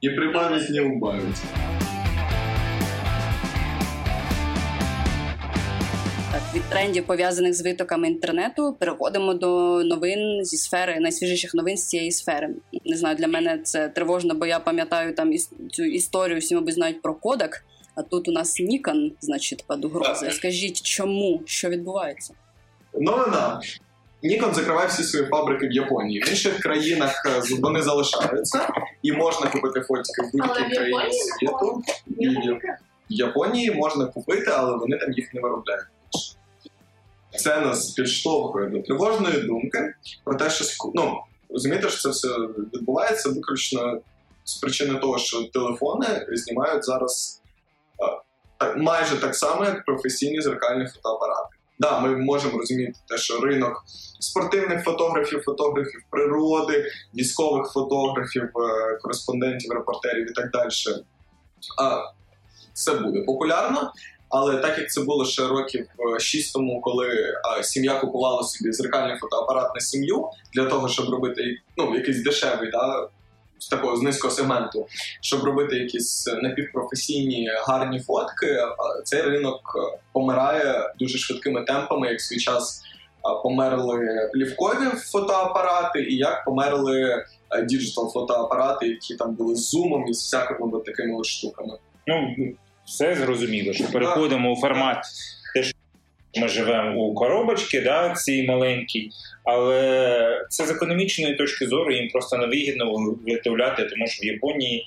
І 0.00 0.10
прибавить 0.10 0.70
не 0.70 0.80
убавить. 0.80 1.42
Від 6.54 6.62
трендів 6.62 7.06
пов'язаних 7.06 7.54
з 7.54 7.62
витоками 7.62 8.08
інтернету 8.08 8.76
переходимо 8.78 9.34
до 9.34 9.82
новин 9.84 10.44
зі 10.44 10.56
сфери 10.56 11.00
найсвіжіших 11.00 11.54
новин 11.54 11.76
з 11.76 11.88
цієї 11.88 12.12
сфери. 12.12 12.48
Не 12.84 12.96
знаю, 12.96 13.16
для 13.16 13.28
мене 13.28 13.58
це 13.58 13.88
тривожно, 13.88 14.34
бо 14.34 14.46
я 14.46 14.58
пам'ятаю 14.58 15.14
там 15.14 15.32
цю 15.70 15.84
історію. 15.84 16.38
Всі 16.38 16.54
мабуть 16.54 16.74
знають 16.74 17.02
про 17.02 17.14
кодек. 17.14 17.64
А 17.94 18.02
тут 18.02 18.28
у 18.28 18.32
нас 18.32 18.60
Нікон, 18.60 19.12
значить, 19.20 19.64
під 19.68 19.84
угрозою. 19.84 20.32
Скажіть, 20.32 20.82
чому 20.82 21.42
що 21.46 21.68
відбувається? 21.68 22.34
Новина. 22.94 23.60
Нікон 24.22 24.54
закриває 24.54 24.88
всі 24.88 25.02
свої 25.02 25.26
фабрики 25.26 25.68
в 25.68 25.72
Японії. 25.72 26.20
В 26.20 26.28
інших 26.28 26.58
країнах 26.58 27.22
е, 27.26 27.56
вони 27.60 27.82
залишаються 27.82 28.68
і 29.02 29.12
можна 29.12 29.46
купити 29.50 29.80
фотики 29.80 30.22
в 30.22 30.30
будь-якій 30.32 30.76
країні 30.76 31.18
світу. 31.38 31.82
В 33.10 33.12
Японії 33.12 33.70
можна 33.70 34.06
купити, 34.06 34.50
але 34.56 34.76
вони 34.76 34.96
там 34.96 35.12
їх 35.12 35.34
не 35.34 35.40
виробляють. 35.40 35.86
Це 37.38 37.60
нас 37.60 37.90
підштовхує 37.90 38.66
до 38.66 38.82
тривожної 38.82 39.40
думки 39.40 39.94
про 40.24 40.34
те, 40.34 40.50
що 40.50 40.64
ну, 40.94 41.18
розумієте, 41.50 41.88
що 41.88 42.00
це 42.00 42.08
все 42.08 42.28
відбувається 42.74 43.28
виключно 43.28 44.00
з 44.44 44.56
причини 44.56 44.98
того, 44.98 45.18
що 45.18 45.42
телефони 45.42 46.26
знімають 46.32 46.84
зараз 46.84 47.42
так, 48.58 48.76
майже 48.76 49.16
так 49.16 49.34
само, 49.34 49.64
як 49.64 49.84
професійні 49.84 50.40
зеркальні 50.40 50.86
фотоапарати. 50.86 51.56
Да, 51.78 52.00
ми 52.00 52.16
можемо 52.16 52.58
розуміти 52.58 52.92
те, 53.08 53.18
що 53.18 53.40
ринок 53.40 53.84
спортивних 54.20 54.84
фотографів, 54.84 55.42
фотографів 55.44 56.00
природи, 56.10 56.84
військових 57.14 57.72
фотографів, 57.72 58.42
е, 58.42 58.98
кореспондентів, 59.02 59.72
репортерів 59.72 60.30
і 60.30 60.32
так 60.32 60.50
далі. 60.50 60.70
Це 62.72 62.94
буде 62.94 63.22
популярно. 63.22 63.92
Але 64.28 64.56
так 64.56 64.78
як 64.78 64.90
це 64.90 65.00
було 65.00 65.24
ще 65.24 65.46
років 65.46 65.86
6 66.18 66.48
е, 66.48 66.52
тому, 66.52 66.80
коли 66.80 67.08
а, 67.44 67.62
сім'я 67.62 68.00
купувала 68.00 68.42
собі 68.42 68.72
зеркальний 68.72 69.18
фотоапарат 69.18 69.74
на 69.74 69.80
сім'ю 69.80 70.28
для 70.54 70.64
того, 70.64 70.88
щоб 70.88 71.10
робити 71.10 71.58
ну, 71.76 71.94
якийсь 71.94 72.22
дешевий, 72.22 72.70
да, 72.70 73.08
з 73.58 73.68
такого 73.68 73.96
з 73.96 74.02
низького 74.02 74.34
сегменту, 74.34 74.86
щоб 75.20 75.44
робити 75.44 75.76
якісь 75.76 76.26
напівпрофесійні 76.42 77.50
гарні 77.66 78.00
фотки, 78.00 78.56
цей 79.04 79.22
ринок 79.22 79.76
е, 79.76 79.98
помирає 80.12 80.92
дуже 80.98 81.18
швидкими 81.18 81.64
темпами, 81.64 82.08
як 82.08 82.20
свій 82.20 82.38
час 82.38 82.82
померли 83.42 84.30
плівкові 84.32 84.86
фотоапарати, 85.12 86.02
і 86.02 86.16
як 86.16 86.44
померли 86.44 87.24
digital 87.64 88.12
фотоапарати, 88.12 88.88
які 88.88 89.14
там 89.14 89.34
були 89.34 89.54
з 89.54 89.70
зумом 89.70 90.08
і 90.08 90.14
з 90.14 90.22
всякими 90.22 90.80
такими 90.80 91.24
штуками. 91.24 91.78
Ну 92.06 92.34
все 92.88 93.14
зрозуміло, 93.14 93.72
що 93.72 93.84
переходимо 93.84 94.52
у 94.52 94.56
формат 94.56 95.04
те, 95.54 95.62
що 95.62 95.74
ми 96.40 96.48
живемо 96.48 97.00
у 97.00 97.14
коробочці, 97.14 97.80
да, 97.80 98.14
цій 98.14 98.42
маленькій, 98.42 99.10
але 99.44 100.46
це 100.48 100.66
з 100.66 100.70
економічної 100.70 101.34
точки 101.34 101.66
зору 101.66 101.92
їм 101.92 102.08
просто 102.08 102.36
невигідно 102.36 102.92
виготовляти, 103.26 103.84
тому 103.84 104.06
що 104.06 104.22
в 104.22 104.26
Японії 104.26 104.86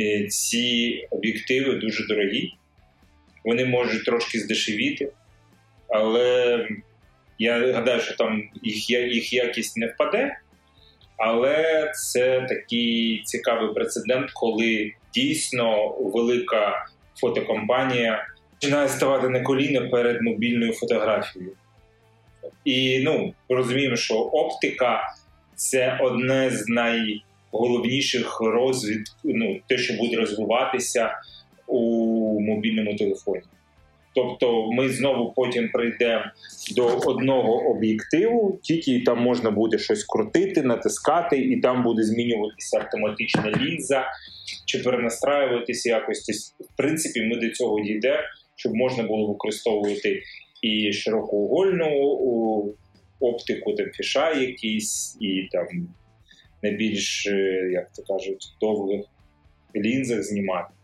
е, 0.00 0.26
ці 0.26 1.06
об'єктиви 1.10 1.74
дуже 1.74 2.06
дорогі, 2.06 2.52
вони 3.44 3.64
можуть 3.64 4.04
трошки 4.04 4.38
здешевіти, 4.38 5.12
але 5.88 6.68
я 7.38 7.72
гадаю, 7.72 8.00
що 8.00 8.16
там 8.16 8.42
їх, 8.62 8.90
їх 8.90 9.32
якість 9.32 9.76
не 9.76 9.86
впаде. 9.86 10.38
Але 11.18 11.90
це 11.94 12.46
такий 12.48 13.22
цікавий 13.24 13.74
прецедент, 13.74 14.30
коли 14.34 14.92
дійсно 15.14 15.88
велика 15.88 16.86
фотокомпанія 17.20 18.26
починає 18.54 18.88
ставати 18.88 19.28
на 19.28 19.40
коліна 19.40 19.88
перед 19.88 20.22
мобільною 20.22 20.72
фотографією. 20.72 21.52
І 22.64 23.00
ну, 23.04 23.34
розуміємо, 23.48 23.96
що 23.96 24.14
оптика 24.14 25.14
це 25.54 25.98
одне 26.02 26.50
з 26.50 26.64
найголовніших 26.68 28.40
розвід, 28.40 29.06
ну, 29.24 29.60
те, 29.68 29.78
що 29.78 29.94
буде 29.94 30.16
розвиватися 30.16 31.20
у 31.66 31.80
мобільному 32.40 32.96
телефоні. 32.96 33.42
Тобто 34.16 34.70
ми 34.72 34.88
знову 34.88 35.32
потім 35.36 35.68
прийдемо 35.68 36.24
до 36.76 36.86
одного 36.86 37.70
об'єктиву, 37.70 38.58
тільки 38.62 39.00
там 39.00 39.22
можна 39.22 39.50
буде 39.50 39.78
щось 39.78 40.04
крутити, 40.04 40.62
натискати, 40.62 41.38
і 41.38 41.60
там 41.60 41.82
буде 41.82 42.02
змінюватися 42.02 42.78
автоматична 42.78 43.50
лінза 43.50 44.04
чи 44.66 44.78
перенастраюватися 44.78 45.88
якось. 45.88 46.54
В 46.60 46.76
принципі, 46.76 47.20
ми 47.20 47.36
до 47.36 47.50
цього 47.50 47.80
дійдемо, 47.80 48.22
щоб 48.54 48.74
можна 48.74 49.02
було 49.02 49.28
використовувати 49.28 50.22
і 50.62 50.92
широкоугольну 50.92 51.90
оптику, 53.20 53.72
там 53.72 53.86
фіша 53.94 54.32
якісь, 54.32 55.16
і 55.20 55.48
там 55.52 55.66
на 56.62 56.70
більш, 56.70 57.26
е, 57.26 57.70
як 57.72 57.92
то 57.92 58.14
кажуть, 58.14 58.44
довгих 58.60 59.04
лінзах 59.76 60.22
знімати. 60.22 60.75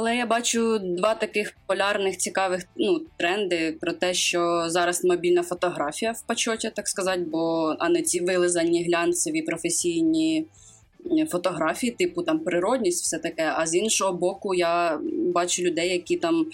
Але 0.00 0.16
я 0.16 0.26
бачу 0.26 0.78
два 0.78 1.14
таких 1.14 1.56
полярних 1.66 2.16
цікавих 2.16 2.62
ну, 2.76 3.00
тренди 3.16 3.76
про 3.80 3.92
те, 3.92 4.14
що 4.14 4.64
зараз 4.68 5.04
мобільна 5.04 5.42
фотографія 5.42 6.12
в 6.12 6.22
почоті, 6.26 6.70
так 6.76 6.88
сказати, 6.88 7.24
бо 7.32 7.74
а 7.78 7.88
не 7.88 8.02
ці 8.02 8.20
вилизані 8.20 8.84
глянцеві 8.84 9.42
професійні 9.42 10.46
фотографії, 11.30 11.92
типу 11.92 12.22
там 12.22 12.38
природність, 12.38 13.04
все 13.04 13.18
таке. 13.18 13.52
А 13.56 13.66
з 13.66 13.74
іншого 13.74 14.12
боку, 14.12 14.54
я 14.54 15.00
бачу 15.34 15.62
людей, 15.62 15.88
які 15.88 16.16
там 16.16 16.46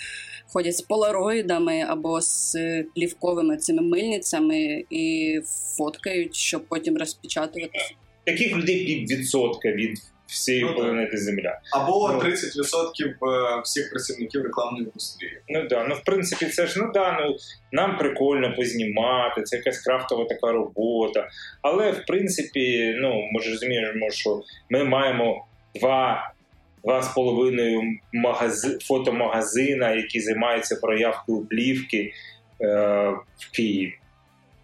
ходять 0.47 0.77
з 0.77 0.83
полароїдами 0.83 1.81
або 1.89 2.21
з 2.21 2.57
плівковими 2.95 3.57
цими 3.57 3.83
мильницями 3.83 4.85
і 4.91 5.39
фоткають, 5.77 6.35
щоб 6.35 6.65
потім 6.69 6.97
розпечатувати. 6.97 7.79
Таких 8.25 8.57
людей 8.57 8.85
піввідсотка 8.87 9.73
від 9.73 10.14
всієї 10.35 10.65
Ну, 10.65 10.75
планети 10.75 11.17
Земля. 11.17 11.61
Або 11.73 12.11
Ну. 12.13 12.19
30% 12.19 13.59
е, 13.59 13.61
всіх 13.65 13.91
працівників 13.91 14.43
рекламної 14.43 14.85
індустрії. 14.85 15.39
Ну 15.49 15.69
да, 15.69 15.87
ну 15.89 15.95
в 15.95 16.05
принципі, 16.05 16.47
це 16.47 16.67
ж 16.67 16.75
ну 16.81 16.91
да, 16.95 17.21
ну 17.21 17.37
нам 17.73 17.99
прикольно 17.99 18.55
познімати, 18.55 19.43
це 19.43 19.57
якась 19.57 19.79
крафтова 19.79 20.25
така 20.25 20.53
робота. 20.53 21.29
Але 21.63 21.91
в 21.91 22.07
принципі, 22.07 22.95
ну 22.99 23.29
ми 23.33 23.41
ж 23.43 23.51
розуміємо, 23.51 24.11
що 24.11 24.43
ми 24.71 24.85
маємо 24.85 25.47
два. 25.75 26.31
Два 26.85 27.03
з 27.03 27.09
половиною 27.15 27.83
магази... 28.13 28.79
фотомагазина, 28.83 29.91
які 29.91 30.21
займаються 30.21 30.77
проявкою 30.77 31.47
плівки 31.47 32.13
е, 32.61 32.67
в 33.39 33.51
Києві. 33.57 33.95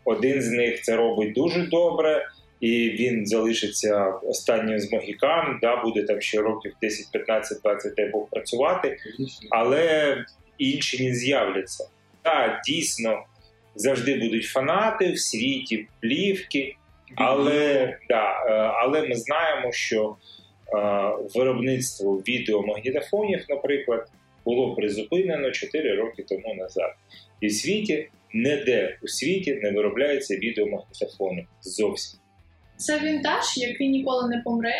Один 0.04 0.42
з 0.42 0.50
них 0.50 0.82
це 0.82 0.96
робить 0.96 1.32
дуже 1.32 1.66
добре, 1.66 2.28
і 2.60 2.90
він 2.90 3.26
залишиться 3.26 4.04
останнім 4.06 4.78
з 4.78 4.92
могікан, 4.92 5.58
да, 5.62 5.82
буде 5.82 6.02
там 6.02 6.20
ще 6.20 6.40
років 6.40 6.72
10, 6.82 7.12
15, 7.12 7.62
20 7.62 7.94
дай 7.94 8.10
Бог 8.10 8.28
працювати 8.30 8.96
але 9.50 10.16
інші 10.58 11.08
не 11.08 11.14
з'являться. 11.14 11.88
Так, 12.22 12.60
дійсно, 12.66 13.24
завжди 13.74 14.14
будуть 14.14 14.44
фанати 14.44 15.12
в 15.12 15.18
світі 15.18 15.86
плівки, 16.00 16.76
але, 17.16 17.98
да, 18.08 18.30
е, 18.30 18.52
але 18.52 19.08
ми 19.08 19.14
знаємо, 19.14 19.72
що 19.72 20.16
е, 20.16 20.76
виробництво 21.34 22.16
відеомагнітофонів, 22.16 23.44
наприклад, 23.48 24.08
було 24.44 24.74
призупинено 24.74 25.50
4 25.50 25.94
роки 25.94 26.22
тому 26.22 26.54
назад. 26.54 26.94
І 27.40 27.46
в 27.46 27.52
світі 27.52 28.08
ніде 28.34 28.98
у 29.02 29.08
світі 29.08 29.54
не 29.54 29.70
виробляються 29.70 30.36
відеомагнітофони 30.36 31.46
зовсім. 31.62 32.19
Це 32.80 32.98
вінтаж, 32.98 33.56
який 33.56 33.88
ніколи 33.88 34.28
не 34.28 34.42
помре. 34.44 34.74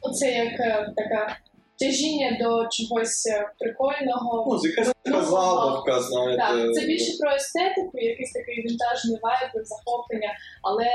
Оце 0.00 0.32
як 0.32 0.60
е, 0.60 0.92
така 0.96 1.38
тяжіння 1.78 2.38
до 2.40 2.68
чогось 2.70 3.26
е, 3.26 3.50
прикольного. 3.58 4.44
Ну, 4.48 4.70
якась 4.70 4.92
така 5.02 5.24
забавка, 5.24 6.00
знаєте. 6.00 6.42
Так, 6.42 6.74
це 6.74 6.86
більше 6.86 7.12
про 7.20 7.30
естетику, 7.30 7.98
якийсь 7.98 8.32
такий 8.32 8.54
вінтажний 8.54 9.18
вайб, 9.22 9.66
захоплення, 9.66 10.32
але 10.62 10.88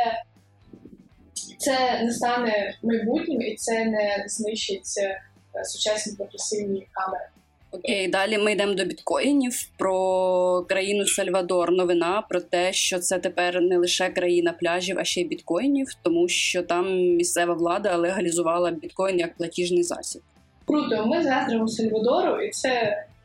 це 1.57 2.01
не 2.03 2.11
стане 2.11 2.77
майбутнім 2.83 3.41
і 3.41 3.55
це 3.55 3.85
не 3.85 4.25
знищить 4.27 4.93
е, 4.97 5.21
сучасні 5.63 6.15
професійні 6.15 6.87
камери. 6.91 7.25
Окей, 7.71 8.07
далі 8.07 8.37
ми 8.37 8.51
йдемо 8.51 8.73
до 8.73 8.85
біткоїнів 8.85 9.53
про 9.77 10.65
країну 10.69 11.05
Сальвадор. 11.05 11.71
Новина 11.71 12.23
про 12.29 12.41
те, 12.41 12.73
що 12.73 12.99
це 12.99 13.19
тепер 13.19 13.61
не 13.61 13.77
лише 13.77 14.09
країна 14.09 14.53
пляжів, 14.53 14.99
а 14.99 15.03
ще 15.03 15.21
й 15.21 15.25
біткоїнів, 15.25 15.87
тому 16.03 16.27
що 16.27 16.63
там 16.63 16.97
місцева 16.97 17.53
влада 17.53 17.95
легалізувала 17.95 18.71
біткоін 18.71 19.19
як 19.19 19.37
платіжний 19.37 19.83
засіб. 19.83 20.21
Круто, 20.65 21.05
ми 21.05 21.23
заздримо 21.23 21.67
Сальвадору, 21.67 22.41
і 22.41 22.49
це 22.49 22.69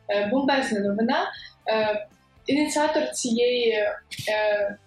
е, 0.09 0.29
бомбезна 0.33 0.81
новина. 0.81 1.27
Е, 1.69 2.07
ініціатор 2.47 3.11
цієї, 3.11 3.73
е, 4.29 4.79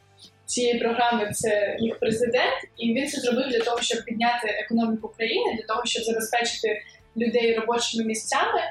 цієї 0.46 0.80
програми 0.80 1.32
це 1.34 1.78
їх 1.80 2.00
президент, 2.00 2.56
і 2.78 2.94
він 2.94 3.08
це 3.08 3.22
зробив 3.22 3.48
для 3.48 3.60
того, 3.60 3.82
щоб 3.82 4.04
підняти 4.06 4.48
економіку 4.48 5.12
країни, 5.18 5.56
для 5.58 5.74
того, 5.74 5.86
щоб 5.86 6.04
забезпечити 6.04 6.82
людей 7.18 7.56
робочими 7.60 8.04
місцями. 8.04 8.62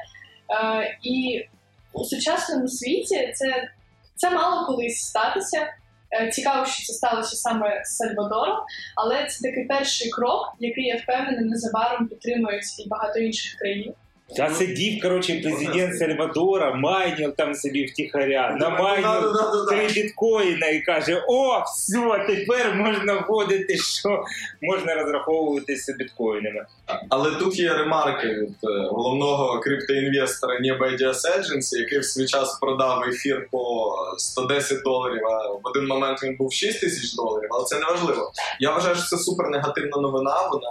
Е, 0.50 0.98
і 1.02 1.44
у 1.92 2.04
сучасному 2.04 2.68
світі 2.68 3.32
це, 3.34 3.68
це 4.16 4.30
мало 4.30 4.66
колись 4.66 5.00
статися. 5.00 5.66
Е, 6.12 6.30
Цікаво, 6.30 6.66
що 6.66 6.84
це 6.84 6.92
сталося 6.92 7.36
саме 7.36 7.82
з 7.84 7.96
Сальвадором, 7.96 8.56
але 8.96 9.26
це 9.26 9.48
такий 9.48 9.64
перший 9.64 10.10
крок, 10.10 10.56
який 10.60 10.84
я 10.84 10.96
впевнена 10.96 11.40
незабаром 11.40 12.08
підтримують 12.08 12.64
і 12.86 12.88
багато 12.88 13.18
інших 13.18 13.58
країн. 13.58 13.94
Та 14.36 14.50
сидів, 14.50 15.02
коротше, 15.02 15.40
президент 15.42 15.98
Сальвадора, 15.98 16.74
майнів 16.74 17.34
там 17.36 17.54
собі 17.54 17.86
втіхаря, 17.86 18.56
намайнив 18.60 19.34
три 19.68 19.88
біткоїна 19.88 20.66
і 20.66 20.80
каже: 20.80 21.22
О, 21.28 21.62
все, 21.66 22.24
тепер 22.26 22.74
можна 22.74 23.24
вводити, 23.28 23.76
що 23.76 24.24
можна 24.62 24.94
розраховуватися 24.94 25.92
біткоїнами. 25.98 26.66
Але 27.08 27.30
тут 27.30 27.58
є 27.58 27.74
ремарки 27.74 28.28
від 28.28 28.54
е, 28.64 28.88
головного 28.90 29.60
криптоінвестора 29.60 30.58
Neba 30.60 30.96
Ideas 30.96 31.38
Agency, 31.38 31.76
який 31.78 31.98
в 31.98 32.04
свій 32.04 32.26
час 32.26 32.58
продав 32.60 33.04
ефір 33.08 33.48
по 33.50 33.92
110 34.18 34.82
доларів, 34.82 35.26
а 35.26 35.48
в 35.48 35.60
один 35.62 35.86
момент 35.86 36.22
він 36.22 36.36
був 36.36 36.52
6 36.52 36.80
тисяч 36.80 37.14
доларів, 37.14 37.48
але 37.52 37.64
це 37.64 37.78
не 37.78 37.86
важливо. 37.86 38.32
Я 38.60 38.70
вважаю, 38.72 38.94
що 38.94 39.04
це 39.04 39.16
супер 39.16 39.50
негативна 39.50 40.00
новина. 40.00 40.48
Вона 40.52 40.68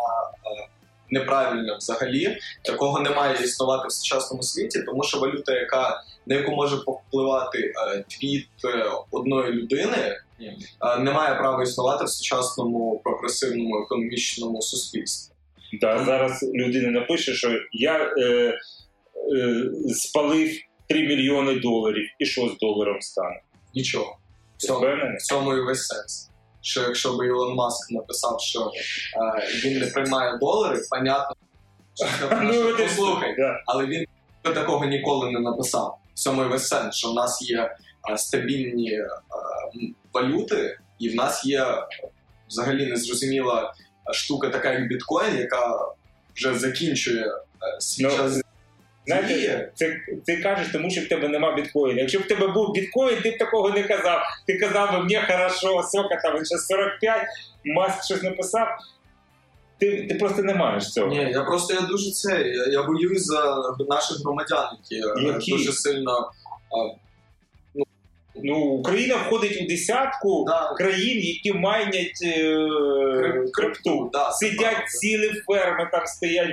неправильна 1.09 1.77
взагалі. 1.77 2.37
Такого 2.63 2.99
не 2.99 3.09
має 3.09 3.43
існувати 3.43 3.87
в 3.87 3.91
сучасному 3.91 4.43
світі, 4.43 4.83
тому 4.83 5.03
що 5.03 5.19
валюта, 5.19 5.53
яка 5.53 6.03
на 6.25 6.35
яку 6.35 6.51
може 6.51 6.77
повпливати 6.77 7.57
е, 7.59 8.03
твіт 8.07 8.47
е, 8.65 8.85
одної 9.11 9.51
людини, 9.51 10.17
е, 10.41 10.99
не 10.99 11.11
має 11.11 11.35
права 11.35 11.63
існувати 11.63 12.05
в 12.05 12.09
сучасному 12.09 13.01
прогресивному 13.03 13.81
економічному 13.81 14.61
суспільстві. 14.61 15.35
Да, 15.81 16.05
зараз 16.05 16.43
людина 16.53 16.89
напише, 16.89 17.33
що 17.33 17.59
я 17.71 18.13
е, 18.17 18.23
е, 18.23 18.57
спалив 19.87 20.51
3 20.89 21.07
мільйони 21.07 21.59
доларів, 21.59 22.05
і 22.19 22.25
що 22.25 22.49
з 22.49 22.57
доларом 22.57 23.01
стане? 23.01 23.41
Нічого. 23.75 24.17
В 24.57 24.61
цьому, 24.61 24.85
в 25.19 25.21
цьому 25.21 25.53
і 25.53 25.61
весь 25.61 25.87
сенс. 25.87 26.29
Що 26.65 26.81
якщо 26.81 27.17
б 27.17 27.25
Ілон 27.25 27.55
Маск 27.55 27.91
написав, 27.91 28.41
що 28.41 28.59
е, 28.59 29.47
він 29.65 29.79
не 29.79 29.87
приймає 29.87 30.37
долари, 30.37 30.81
понятно, 30.89 31.35
що 31.93 32.29
Ну, 32.43 32.77
послухай, 32.77 33.35
але 33.65 33.85
він 33.85 34.05
такого 34.41 34.85
ніколи 34.85 35.31
не 35.31 35.39
написав. 35.39 35.97
В 36.13 36.19
цьому 36.19 36.43
і 36.43 36.47
весь 36.47 36.67
сенс, 36.67 36.95
що 36.95 37.11
в 37.11 37.13
нас 37.13 37.41
є 37.41 37.75
е, 38.11 38.17
стабільні 38.17 38.91
е, 38.91 39.07
валюти, 40.13 40.79
і 40.99 41.09
в 41.09 41.15
нас 41.15 41.45
є 41.45 41.65
взагалі 42.49 42.85
незрозуміла 42.85 43.73
штука, 44.13 44.49
така 44.49 44.71
як 44.71 44.87
біткоін, 44.87 45.37
яка 45.37 45.91
вже 46.35 46.55
закінчує 46.59 47.31
свій 47.79 48.03
Ну, 48.03 48.09
час. 48.09 48.41
Знаєте, 49.07 49.71
це 49.75 49.97
ти 50.25 50.37
кажеш, 50.37 50.67
тому 50.73 50.89
що 50.89 51.01
в 51.01 51.07
тебе 51.07 51.27
нема 51.27 51.55
біткоїна. 51.55 52.01
Якщо 52.01 52.19
б 52.19 52.21
в 52.21 52.27
тебе 52.27 52.47
був 52.47 52.73
біткоін, 52.73 53.21
ти 53.21 53.31
б 53.31 53.37
такого 53.37 53.69
не 53.69 53.83
казав. 53.83 54.21
Ти 54.47 54.57
казав 54.57 54.91
би, 54.91 54.99
мені 54.99 55.19
хорошо, 55.27 55.83
сока 55.83 56.15
там 56.23 56.45
ще 56.45 56.57
45, 56.57 57.21
маск 57.65 58.03
щось 58.03 58.23
написав. 58.23 58.67
Ти, 59.79 60.07
ти 60.09 60.15
просто 60.15 60.43
не 60.43 60.53
маєш 60.55 60.91
цього. 60.91 61.07
Ні, 61.07 61.31
я 61.31 61.43
просто 61.43 61.73
я 61.73 61.81
дуже 61.81 62.11
це. 62.11 62.41
Я, 62.41 62.65
я 62.65 62.83
боюсь 62.83 63.25
за 63.25 63.55
наших 63.89 64.17
громадян, 64.23 64.67
які, 64.83 65.07
е, 65.07 65.33
Які? 65.33 65.51
дуже 65.51 65.71
сильно 65.71 66.31
Ну, 68.43 68.55
Україна 68.59 69.15
входить 69.15 69.61
у 69.61 69.67
десятку 69.67 70.45
Да. 70.47 70.73
країн, 70.77 71.17
які 71.23 71.53
майнять 71.53 72.19
е, 72.23 72.47
Крип- 73.19 73.51
крипту. 73.53 74.09
Да, 74.13 74.31
Сидять 74.31 74.89
цілі 74.89 75.31
ферми, 75.47 75.89
там 75.91 76.05
стоять 76.05 76.49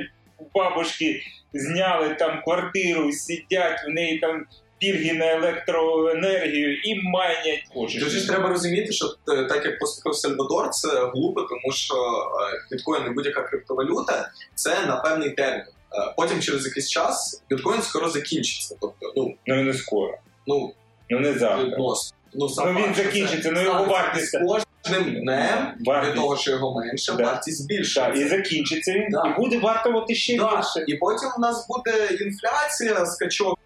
бабушки, 0.54 1.20
зняли 1.52 2.14
там 2.14 2.42
квартиру, 2.42 3.12
сидять 3.12 3.84
в 3.86 3.90
неї 3.90 4.18
там 4.18 4.46
пільги 4.78 5.12
на 5.12 5.26
електроенергію 5.32 6.74
і 6.84 7.00
майнять. 7.02 7.62
Дуже 8.00 8.26
треба 8.26 8.48
розуміти, 8.48 8.92
що 8.92 9.06
е, 9.06 9.44
так 9.44 9.64
як 9.64 9.78
поступив 9.78 10.14
Сальвадор, 10.14 10.70
це 10.70 10.88
глупо, 11.14 11.42
тому 11.42 11.72
що 11.74 11.94
е, 11.94 12.60
біткоін 12.70 13.02
і 13.06 13.10
будь-яка 13.10 13.42
криптовалюта 13.42 14.30
це 14.54 14.86
на 14.86 14.96
певний 14.96 15.30
термін. 15.30 15.64
Е, 15.92 16.14
Потім 16.16 16.40
через 16.40 16.66
якийсь 16.66 16.90
час 16.90 17.42
біткоін 17.50 17.82
скоро 17.82 18.08
закінчиться. 18.08 18.76
Тобто, 18.80 19.12
ну 19.16 19.34
Ну 19.46 19.62
не 19.62 19.74
скоро. 19.74 20.18
ну 20.46 20.74
Ну 21.10 21.18
не 21.20 21.32
завтра. 21.32 21.76
Ну, 22.34 22.48
сам 22.48 22.74
Ну, 22.74 22.86
він 22.86 22.94
закінчиться, 22.94 23.50
ну, 23.50 23.62
його 23.62 23.84
вартість- 23.84 24.40
кожним 24.84 25.20
днем 25.20 25.74
від 25.80 26.14
того, 26.14 26.36
що 26.36 26.50
його 26.50 26.80
менше, 26.80 27.12
Да. 27.12 27.22
вартість 27.24 27.62
збільшується. 27.62 28.22
і 28.24 28.28
закінчиться 28.28 28.92
він, 28.92 29.06
Да. 29.10 29.22
і 29.36 29.40
буде 29.40 29.58
вартувати 29.58 30.14
ще 30.14 30.36
Да. 30.36 30.56
більше. 30.56 30.84
І 30.92 30.94
потім 30.94 31.28
у 31.38 31.40
нас 31.40 31.66
буде 31.68 32.08
інфляція, 32.24 33.06
скачок 33.06 33.58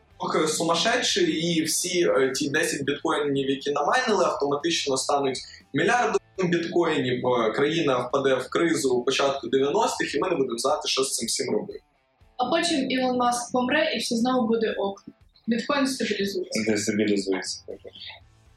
сумасшедший, 0.49 1.25
і 1.25 1.63
всі 1.65 2.03
е, 2.09 2.31
ті 2.31 2.51
10 2.51 2.83
біткоїнів, 2.85 3.51
які 3.51 3.71
намайнили, 3.71 4.25
автоматично 4.25 4.97
стануть 4.97 5.39
мільярдом 5.75 6.21
біткоїнів, 6.45 7.23
країна 7.55 7.99
впаде 7.99 8.35
в 8.35 8.49
кризу 8.49 8.95
у 8.95 9.05
початку 9.05 9.47
90-х, 9.49 10.15
і 10.15 10.19
ми 10.21 10.29
не 10.29 10.37
будемо 10.37 10.59
знати, 10.59 10.89
що 10.89 11.03
з 11.03 11.15
цим 11.15 11.27
всім 11.27 11.55
робити. 11.55 11.81
А 12.37 12.51
потім 12.51 12.91
Ілон 12.91 13.17
Маск 13.17 13.53
помре 13.53 13.93
і 13.97 13.99
все 13.99 14.17
знову 14.17 14.49
буде 14.49 14.75
ок. 14.79 15.05
Біткоін 15.47 15.87
стабілізується. 15.87 16.71
Дестабілізується. 16.73 17.63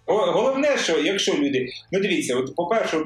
Го- 0.10 0.32
Головне, 0.32 0.78
що 0.78 1.00
якщо 1.00 1.34
люди, 1.34 1.68
ну 1.92 2.00
дивіться, 2.00 2.36
от 2.36 2.56
по-перше, 2.56 2.98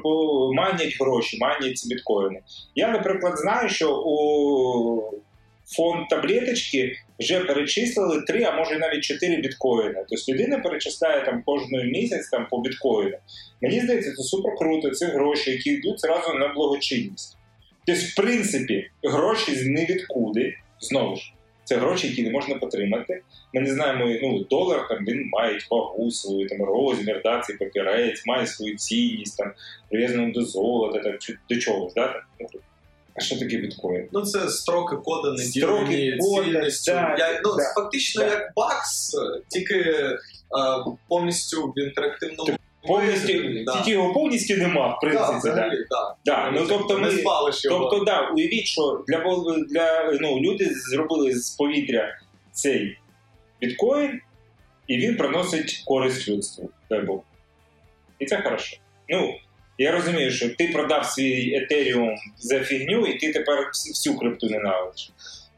манять 0.54 0.96
гроші, 1.00 1.38
манять 1.40 1.78
ці 1.78 1.88
біткоїни. 1.88 2.40
Я, 2.74 2.88
наприклад, 2.88 3.38
знаю, 3.38 3.68
що 3.68 3.96
у 3.96 5.20
фонд 5.76 6.08
таблеточки 6.10 6.96
вже 7.20 7.40
перечислили 7.40 8.22
3, 8.26 8.42
а 8.42 8.56
може 8.56 8.78
навіть 8.78 9.04
4 9.04 9.36
біткоїни. 9.36 10.04
Тобто 10.08 10.32
людина 10.32 10.58
перечисляє 10.58 11.24
там 11.24 11.42
кожний 11.46 11.84
місяць 11.84 12.28
там 12.28 12.46
по 12.50 12.60
біткоїну. 12.60 13.16
Мені 13.62 13.80
здається, 13.80 14.12
це 14.12 14.22
супер 14.22 14.54
круто. 14.56 14.90
Це 14.90 15.06
гроші, 15.06 15.50
які 15.50 15.70
йдуть 15.70 16.00
зразу 16.00 16.34
на 16.34 16.48
благочинність. 16.48 17.36
Тобто, 17.86 18.02
в 18.02 18.14
принципі, 18.16 18.90
гроші 19.02 19.54
з 19.54 19.66
невідкуди, 19.66 20.54
знову 20.80 21.16
ж, 21.16 21.22
це 21.64 21.76
гроші, 21.76 22.08
які 22.08 22.22
не 22.22 22.30
можна 22.30 22.54
потримати. 22.54 23.22
Ми 23.52 23.60
не 23.60 23.74
знаємо, 23.74 24.18
ну, 24.22 24.44
долар 24.50 24.88
там 24.88 25.04
він 25.04 25.28
має 25.32 25.58
вагу 25.70 26.10
свою, 26.10 26.48
там 26.48 26.62
розмір, 26.62 27.20
да, 27.24 27.40
цей 27.40 27.56
папірець, 27.56 28.26
має 28.26 28.46
свою 28.46 28.76
цінність, 28.76 29.38
там, 29.38 29.52
прив'язану 29.90 30.32
до 30.32 30.42
золота, 30.42 30.98
там, 30.98 31.18
чи 31.18 31.38
до 31.50 31.56
чогось, 31.56 31.94
да, 31.94 32.08
там. 32.08 32.22
Ну, 32.40 32.46
А 33.16 33.20
що 33.20 33.38
таке 33.38 33.56
біткоін? 33.56 34.08
Ну, 34.12 34.22
це 34.22 34.48
строки 34.48 34.96
кода 34.96 35.32
не 35.32 35.38
Строки 35.38 36.18
кода, 36.20 36.70
да, 36.86 37.16
Я, 37.18 37.40
ну, 37.44 37.56
да. 37.56 37.62
фактично 37.74 38.22
Да. 38.22 38.30
як 38.30 38.52
бакс, 38.56 39.16
тільки 39.48 39.74
е, 39.74 40.18
повністю 41.08 41.72
в 41.76 41.78
інтерактивному 41.78 42.58
Повністю, 42.86 43.32
да. 43.66 43.72
тільки 43.72 43.90
його 43.90 44.12
повністю 44.12 44.56
нема, 44.56 44.96
в 44.96 45.00
принципі. 45.00 45.26
Да, 45.32 45.38
взагалі, 45.38 45.78
да. 45.90 46.14
Да, 46.24 46.50
ну, 46.50 46.66
тобто 46.68 46.98
ми- 46.98 47.22
Тобто, 47.68 48.04
да, 48.04 48.28
уявіть, 48.28 48.66
що 48.66 49.04
для, 49.08 49.18
для 49.68 50.12
ну, 50.20 50.40
люди 50.40 50.70
зробили 50.74 51.32
з 51.34 51.50
повітря 51.50 52.18
цей 52.52 52.98
біткоін, 53.60 54.20
і 54.86 54.96
він 54.96 55.16
приносить 55.16 55.82
користь 55.84 56.28
людству. 56.28 56.70
Дай 56.90 57.00
Бог. 57.00 57.20
І 58.18 58.26
це 58.26 58.42
хорошо. 58.42 58.76
Ну, 59.08 59.34
я 59.78 59.92
розумію, 59.92 60.30
що 60.30 60.48
ти 60.50 60.68
продав 60.68 61.06
свій 61.06 61.54
етеріум 61.54 62.14
за 62.38 62.60
фігню, 62.60 63.06
і 63.06 63.18
ти 63.18 63.32
тепер 63.32 63.70
всю 63.72 64.18
крипту 64.18 64.46
ненавидиш. 64.46 65.12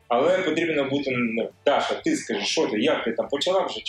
Але 0.08 0.38
потрібно 0.38 0.84
бути. 0.84 1.10
Ну, 1.10 1.48
Даша, 1.64 1.94
ти 1.94 2.16
скажи, 2.16 2.44
що 2.46 2.66
ти, 2.66 2.78
як 2.80 3.04
ти 3.04 3.12
там 3.12 3.28
почала 3.28 3.66
вже? 3.66 3.80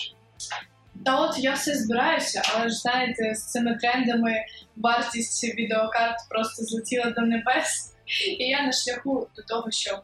Та 1.05 1.19
от 1.19 1.39
я 1.39 1.53
все 1.53 1.75
збираюся, 1.75 2.41
але 2.55 2.69
ж 2.69 2.75
знаєте, 2.75 3.35
з 3.35 3.51
цими 3.51 3.77
трендами 3.81 4.35
вартість 4.77 5.43
відеокарт 5.43 6.15
просто 6.29 6.63
злетіла 6.63 7.09
до 7.09 7.21
небес, 7.21 7.93
і 8.39 8.43
я 8.43 8.65
на 8.65 8.71
шляху 8.71 9.27
до 9.35 9.41
того, 9.43 9.71
щоб 9.71 9.99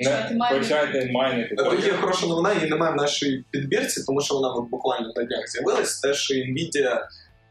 Не, 0.00 0.10
Почати 0.10 0.34
майнити. 0.34 0.62
почати 0.62 1.10
майнити. 1.12 1.54
Тоді 1.54 1.86
є 1.86 1.92
хороша 1.92 2.26
новина, 2.26 2.54
її 2.54 2.70
немає 2.70 2.92
в 2.92 2.96
нашій 2.96 3.44
підбірці, 3.50 4.04
тому 4.06 4.20
що 4.20 4.34
вона 4.34 4.60
буквально 4.60 5.12
на 5.16 5.24
днях 5.24 5.48
з'явилась. 5.48 6.00
Те, 6.00 6.14
що 6.14 6.34
Nvidia 6.34 6.98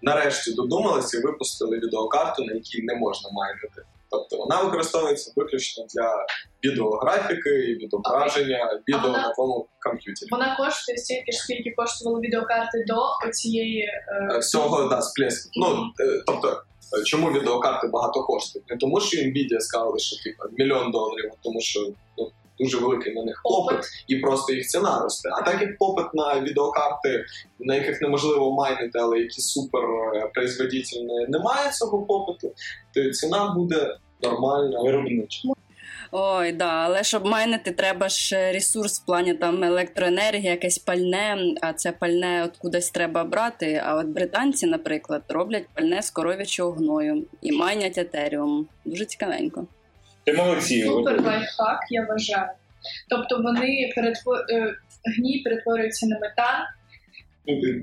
нарешті 0.02 0.54
додумалася 0.54 1.18
і 1.18 1.22
випустили 1.22 1.78
відеокарту, 1.80 2.44
на 2.44 2.54
якій 2.54 2.82
не 2.82 2.96
можна 2.96 3.30
майнити. 3.32 3.82
Тобто 4.14 4.38
вона 4.38 4.62
використовується 4.62 5.34
виключно 5.36 5.86
для 5.96 6.26
відеографіки, 6.64 7.50
відображення, 7.82 8.80
відео 8.88 9.02
вона- 9.02 9.22
на 9.28 9.34
твоєму 9.34 9.68
комп'ютері. 9.80 10.30
вона 10.32 10.56
коштує 10.58 10.98
стільки 10.98 11.32
ж, 11.32 11.38
скільки 11.38 11.74
коштували 11.78 12.20
відеокарти 12.22 12.78
до 12.88 13.30
цієї 13.32 13.82
Е, 14.34 14.38
Всього 14.40 14.90
да, 14.90 15.02
сплеску. 15.02 15.50
Mm-hmm. 15.50 15.76
Ну 15.76 15.92
тобто, 16.28 16.48
е, 17.00 17.04
чому 17.04 17.32
відеокарти 17.32 17.88
багато 17.88 18.24
коштують? 18.24 18.70
Не 18.70 18.78
тому, 18.78 19.00
що 19.00 19.18
Nvidia 19.22 19.60
сказали, 19.60 20.00
що 20.00 20.16
типу, 20.24 20.44
мільйон 20.58 20.92
доларів, 20.92 21.32
а 21.34 21.36
тому 21.44 21.62
що 21.62 21.80
ну, 22.18 22.32
дуже 22.60 22.78
великий 22.78 23.14
на 23.14 23.24
них 23.24 23.42
попит. 23.44 23.80
і 24.08 24.16
просто 24.16 24.54
їх 24.54 24.68
ціна 24.68 25.00
росте. 25.04 25.30
А 25.30 25.42
так 25.42 25.62
як 25.62 25.78
попит 25.78 26.14
на 26.14 26.40
відеокарти, 26.40 27.26
на 27.60 27.76
яких 27.76 28.02
неможливо 28.02 28.52
майнити, 28.52 29.00
але 29.00 29.20
які 29.20 29.42
супер 29.42 29.82
е, 30.16 30.30
производительні, 30.34 31.26
немає 31.30 31.72
цього 31.72 32.02
попиту, 32.02 32.52
то 32.94 33.10
ціна 33.10 33.54
буде 33.54 33.98
нормальна. 34.22 34.82
Виробнича. 34.82 35.50
Ой, 36.16 36.52
да, 36.52 36.66
але 36.66 37.04
щоб 37.04 37.26
майнити, 37.26 37.72
треба 37.72 38.10
ж 38.10 38.52
ресурс 38.52 39.02
в 39.02 39.06
плані 39.06 39.34
там 39.34 39.64
електроенергія, 39.64 40.52
якесь 40.52 40.78
пальне, 40.78 41.38
а 41.62 41.74
це 41.74 41.92
пальне 41.92 42.44
от 42.46 42.58
кудись 42.58 42.90
треба 42.90 43.24
брати. 43.24 43.82
А 43.86 43.96
от 43.96 44.06
британці, 44.06 44.66
наприклад, 44.66 45.24
роблять 45.30 45.66
пальне 45.74 46.02
з 46.02 46.10
коров'ячого 46.12 46.72
гною 46.72 47.24
і 47.42 47.52
майнять 47.52 47.98
етеріум. 47.98 48.68
Дуже 48.86 49.06
цікавенько. 49.06 49.66
Ти 50.26 50.34
молодці. 50.34 50.84
Супер 50.84 51.22
лайфхак, 51.22 51.80
я 51.90 52.06
вважаю. 52.06 52.50
Тобто 53.10 53.42
вони 53.42 53.92
перетвор... 53.96 54.38
е, 54.50 54.76
гній 55.18 55.40
перетворюється 55.40 56.08
на 56.08 56.20
метан, 56.20 56.66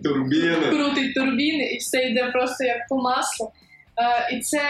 Турбіни. 0.04 0.56
крутить 0.56 1.14
турбіни, 1.14 1.64
і 1.64 1.78
все 1.78 2.02
йде 2.02 2.30
просто 2.32 2.64
як 2.64 2.88
по 2.88 2.96
маслу. 2.96 3.52
Е, 3.98 4.36
і 4.36 4.40
це 4.40 4.60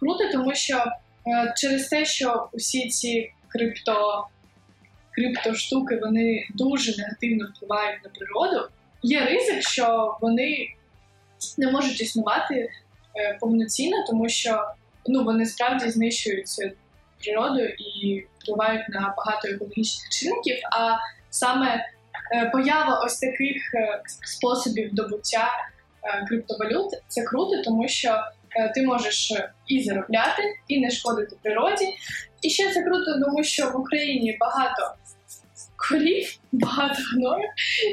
круто, 0.00 0.28
тому 0.32 0.54
що 0.54 0.76
е, 1.26 1.54
через 1.56 1.88
те, 1.88 2.04
що 2.04 2.48
усі 2.52 2.88
ці 2.88 3.30
крипто, 3.48 4.26
криптоштуки 5.10 5.96
вони 5.96 6.46
дуже 6.54 7.02
негативно 7.02 7.48
впливають 7.54 8.04
на 8.04 8.10
природу, 8.10 8.68
є 9.02 9.24
ризик, 9.24 9.62
що 9.62 10.16
вони 10.20 10.68
не 11.58 11.70
можуть 11.70 12.00
існувати 12.00 12.54
е, 13.16 13.36
повноцінно, 13.40 13.96
тому 14.06 14.28
що 14.28 14.64
ну, 15.06 15.24
вони 15.24 15.46
справді 15.46 15.90
знищують 15.90 16.48
цю 17.22 17.30
природу 17.30 17.60
і 17.60 18.24
впливають 18.38 18.88
на 18.88 19.14
багато 19.16 19.48
екологічних 19.48 20.08
чинників. 20.10 20.56
А 20.72 20.96
саме 21.30 21.86
е, 22.34 22.50
поява 22.50 23.02
ось 23.04 23.18
таких 23.18 23.74
е, 23.74 24.02
способів 24.06 24.94
добуття 24.94 25.48
е, 26.02 26.26
криптовалют 26.28 26.90
це 27.08 27.22
круто, 27.22 27.62
тому 27.64 27.88
що 27.88 28.16
ти 28.74 28.82
можеш 28.82 29.32
і 29.66 29.82
заробляти, 29.82 30.42
і 30.68 30.80
не 30.80 30.90
шкодити 30.90 31.36
природі. 31.42 31.84
І 32.42 32.50
ще 32.50 32.70
це 32.70 32.82
круто, 32.82 33.20
тому 33.24 33.44
що 33.44 33.70
в 33.70 33.80
Україні 33.80 34.36
багато 34.40 34.94
корів, 35.88 36.38
багато 36.52 37.02
гною, 37.14 37.44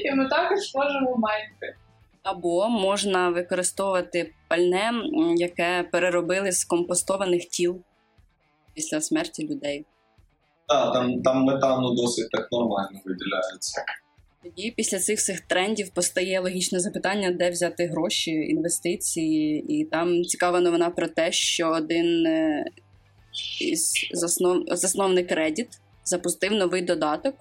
і 0.06 0.12
ми 0.12 0.28
також 0.30 0.60
можемо 0.76 1.18
майнити. 1.18 1.76
Або 2.24 2.70
можна 2.70 3.30
використовувати 3.30 4.34
пальне, 4.48 4.92
яке 5.36 5.84
переробили 5.92 6.52
з 6.52 6.64
компостованих 6.64 7.46
тіл 7.46 7.82
після 8.74 9.02
смерті 9.02 9.48
людей. 9.48 9.86
Так, 10.68 10.94
там, 10.94 11.22
там 11.22 11.44
метану 11.44 11.96
досить 11.96 12.30
так 12.32 12.52
нормально 12.52 13.00
виділяється. 13.06 13.84
Тоді 14.44 14.72
після 14.72 15.00
цих 15.00 15.20
всіх 15.20 15.40
трендів 15.40 15.90
постає 15.90 16.40
логічне 16.40 16.80
запитання, 16.80 17.32
де 17.32 17.50
взяти 17.50 17.86
гроші, 17.86 18.32
інвестиції. 18.32 19.66
І 19.68 19.86
там 19.86 20.24
цікава 20.24 20.60
новина 20.60 20.90
про 20.90 21.08
те, 21.08 21.32
що 21.32 21.68
один 21.70 22.26
е, 22.26 22.66
із 23.62 23.92
заснов... 24.12 24.64
засновник 24.68 25.32
Reddit 25.32 25.68
запустив 26.04 26.52
новий 26.52 26.82
додаток, 26.82 27.36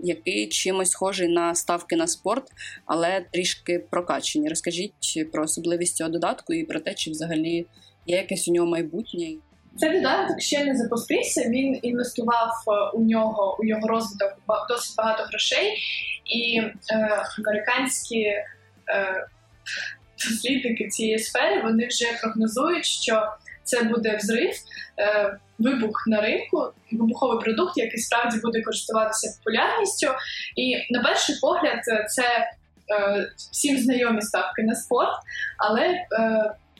який 0.00 0.48
чимось 0.48 0.90
схожий 0.90 1.28
на 1.28 1.54
ставки 1.54 1.96
на 1.96 2.06
спорт, 2.06 2.44
але 2.86 3.26
трішки 3.32 3.78
прокачені. 3.90 4.48
Розкажіть 4.48 5.28
про 5.32 5.44
особливість 5.44 5.96
цього 5.96 6.10
додатку 6.10 6.54
і 6.54 6.64
про 6.64 6.80
те, 6.80 6.94
чи 6.94 7.10
взагалі 7.10 7.66
є 8.06 8.16
якесь 8.16 8.48
у 8.48 8.52
нього 8.52 8.66
майбутнє. 8.66 9.34
Цей 9.76 9.92
додаток 9.96 10.40
ще 10.40 10.64
не 10.64 10.76
запустився. 10.76 11.40
Він 11.48 11.78
інвестував 11.82 12.52
е, 12.68 12.96
у 12.96 13.04
нього 13.04 13.56
у 13.60 13.64
його 13.64 13.88
розвиток 13.88 14.36
досить 14.68 14.96
багато 14.96 15.24
грошей, 15.24 15.78
і 16.24 16.60
е, 16.92 17.24
американські 17.38 18.20
е, 18.20 18.44
дослідники 20.24 20.88
цієї 20.88 21.18
сфери 21.18 21.62
вони 21.62 21.86
вже 21.86 22.06
прогнозують, 22.22 22.84
що 22.84 23.32
це 23.64 23.82
буде 23.82 24.16
взрив, 24.16 24.52
е, 24.98 25.38
вибух 25.58 26.04
на 26.06 26.20
ринку, 26.20 26.72
вибуховий 26.92 27.44
продукт, 27.44 27.76
який 27.76 28.00
справді 28.00 28.40
буде 28.40 28.62
користуватися 28.62 29.38
популярністю. 29.38 30.06
І 30.56 30.76
на 30.90 31.02
перший 31.02 31.36
погляд, 31.40 31.80
це 32.08 32.22
е, 32.22 33.28
всім 33.52 33.78
знайомі 33.78 34.22
ставки 34.22 34.62
на 34.62 34.74
спорт, 34.74 35.18
але 35.58 35.82
е, 35.82 36.06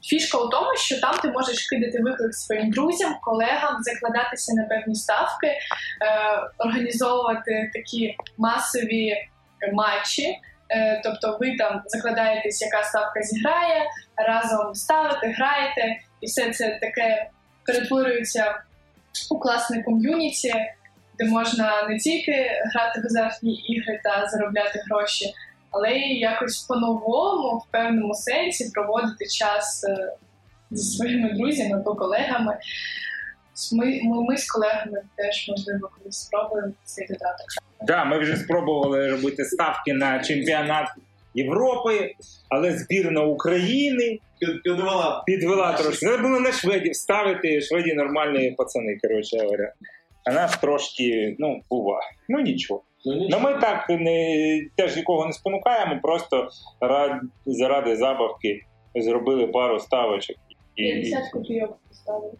Фішка 0.02 0.38
у 0.38 0.48
тому, 0.48 0.76
що 0.76 1.00
там 1.00 1.14
ти 1.22 1.30
можеш 1.30 1.68
кидати 1.68 2.02
виклик 2.02 2.34
своїм 2.34 2.70
друзям, 2.70 3.16
колегам, 3.22 3.82
закладатися 3.82 4.54
на 4.54 4.64
певні 4.64 4.94
ставки, 4.94 5.46
е, 5.46 5.58
організовувати 6.58 7.70
такі 7.74 8.16
масові 8.38 9.14
матчі. 9.72 10.38
Е, 10.70 11.00
тобто 11.04 11.38
ви 11.40 11.56
там 11.56 11.82
закладаєтесь, 11.86 12.62
яка 12.62 12.84
ставка 12.84 13.22
зіграє, 13.22 13.82
разом 14.16 14.74
ставите, 14.74 15.28
граєте, 15.28 15.96
і 16.20 16.26
все 16.26 16.50
це 16.50 16.78
таке 16.80 17.30
перетворюється 17.66 18.62
у 19.30 19.38
класне 19.38 19.82
ком'юніті, 19.82 20.54
де 21.18 21.24
можна 21.24 21.86
не 21.88 21.98
тільки 21.98 22.50
грати 22.74 23.00
в 23.00 23.04
азартні 23.06 23.54
ігри 23.54 24.00
та 24.04 24.26
заробляти 24.26 24.82
гроші, 24.90 25.34
але 25.70 25.90
й 25.92 26.18
якось 26.18 26.58
по-новому, 26.58 27.58
в 27.58 27.72
певному 27.72 28.14
сенсі, 28.14 28.70
проводити 28.74 29.26
час 29.26 29.84
е, 29.84 30.12
зі 30.70 30.96
своїми 30.96 31.32
друзями 31.32 31.76
або 31.76 31.94
колегами. 31.94 32.58
Ми, 33.72 34.00
ми, 34.04 34.24
ми 34.28 34.36
з 34.36 34.50
колегами 34.50 35.02
теж 35.16 35.48
можливо 35.48 35.90
колись 35.98 36.20
спробуємо 36.20 36.72
цей 36.84 37.06
додаток. 37.06 37.46
Да, 37.86 38.04
ми 38.04 38.18
вже 38.18 38.36
спробували 38.36 39.10
робити 39.10 39.44
ставки 39.44 39.92
на 39.92 40.22
чемпіонат 40.22 40.88
Європи, 41.34 42.14
але 42.48 42.78
збірна 42.78 43.22
України 43.22 44.18
Під, 44.40 44.62
підвела. 44.62 45.22
підвела 45.26 45.72
трошки. 45.72 46.06
Треба 46.06 46.22
було 46.22 46.40
на 46.40 46.52
шведів 46.52 46.96
ставити. 46.96 47.60
Шведі 47.60 47.94
нормальні 47.94 48.54
пацани, 48.58 48.98
коротше 49.02 49.38
говоря. 49.38 49.72
А 50.24 50.32
нас 50.32 50.56
трошки, 50.56 51.36
ну, 51.38 51.60
бува. 51.70 52.00
Ну 52.28 52.40
нічого. 52.40 52.82
Ну, 53.04 53.40
ми 53.40 53.54
так 53.54 53.90
не 53.90 54.60
теж 54.76 54.96
нікого 54.96 55.26
не 55.26 55.32
спонукаємо, 55.32 56.00
просто 56.02 56.48
ради, 56.80 57.20
заради 57.46 57.96
забавки 57.96 58.60
зробили 58.94 59.46
пару 59.46 59.80
ставочок. 59.80 60.36
І, 60.76 60.82
50 60.82 61.30
копійок 61.32 61.78
поставили. 61.88 62.32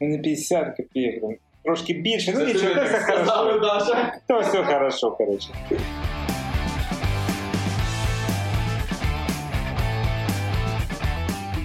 ну, 0.00 0.08
не 0.08 0.18
50 0.18 0.76
копійок, 0.76 1.32
трошки 1.64 1.92
більше. 1.94 2.32
Ну 2.34 2.46
нічого, 2.46 2.84
все 2.84 2.98
хорошо. 2.98 3.96
То 4.28 4.40
все 4.40 4.62
хорошо, 4.64 5.10
коротше. 5.10 5.48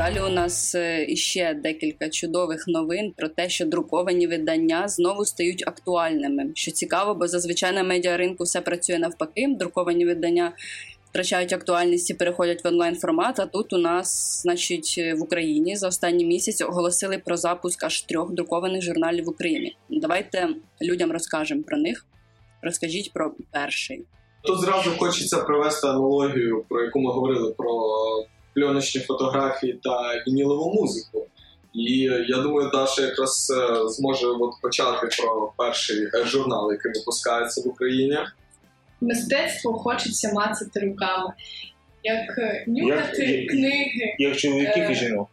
Далі 0.02 0.20
у 0.20 0.30
нас 0.30 0.76
е, 0.76 1.06
іще 1.10 1.54
декілька 1.64 2.10
чудових 2.10 2.68
новин 2.68 3.14
про 3.18 3.30
те, 3.30 3.49
що 3.49 3.66
друковані 3.66 4.28
видання 4.28 4.88
знову 4.88 5.26
стають 5.26 5.64
актуальними. 5.68 6.52
Що 6.54 6.72
цікаво, 6.72 7.16
бо 7.16 7.28
зазвичай 7.28 7.74
на 7.74 7.84
медіаринку 7.84 8.43
все 8.43 8.62
працює 8.62 8.99
навпаки. 8.99 9.56
Друковані 9.60 10.06
видання 10.06 10.52
втрачають 11.10 11.54
актуальність 11.54 12.10
і 12.10 12.14
переходять 12.14 12.64
в 12.64 12.68
онлайн 12.68 12.95
формат. 12.95 13.39
А 13.39 13.45
тут 13.45 13.74
у 13.74 13.78
нас, 13.78 14.41
значить, 14.41 14.95
в 15.18 15.24
Україні 15.24 15.76
за 15.76 15.88
останній 15.88 16.26
місяць 16.26 16.62
оголосили 16.62 17.18
про 17.18 17.38
запуск 17.38 17.84
аж 17.84 18.02
трьох 18.02 18.34
друкованих 18.34 18.82
журналів 18.82 19.26
в 19.26 19.30
Україні. 19.30 19.78
Давайте 19.89 20.49
людям 20.82 21.12
розкажемо 21.12 21.64
про 21.64 21.78
них. 21.78 22.06
Розкажіть 22.62 23.14
про 23.14 23.32
перший. 23.52 24.06
Тут 24.43 24.60
зразу 24.60 24.89
хочеться 24.89 25.38
привести 25.38 25.88
аналогію, 25.88 26.66
про 26.70 26.84
яку 26.84 26.99
ми 26.99 27.12
говорили 27.12 27.54
про 27.54 27.68
пленочні 28.56 29.02
фотографії 29.02 29.80
та 29.84 30.24
вінілову 30.28 30.74
музику. 30.74 31.28
І 31.74 31.93
я 32.28 32.38
думаю, 32.38 32.70
Даша 32.74 33.02
якраз 33.02 33.49
е, 33.58 33.89
зможе 33.89 34.28
от 34.28 34.52
почати 34.62 35.08
про 35.22 35.54
перший 35.58 36.04
е, 36.06 36.26
журнал, 36.26 36.72
який 36.72 36.91
випускається 36.95 37.62
в 37.62 37.68
Україні. 37.68 38.18
Мистецтво 39.02 39.74
хочеться 39.74 40.32
мацати 40.34 40.80
руками, 40.80 41.34
як 42.04 42.38
е, 42.38 42.64
нюхати 42.68 43.26
Як- 43.26 43.49
книги. 43.49 44.16
Як 44.20 44.38
чоловіків 44.38 44.84
і 44.84 44.91
Е, 44.91 44.95
жінок. 44.95 45.30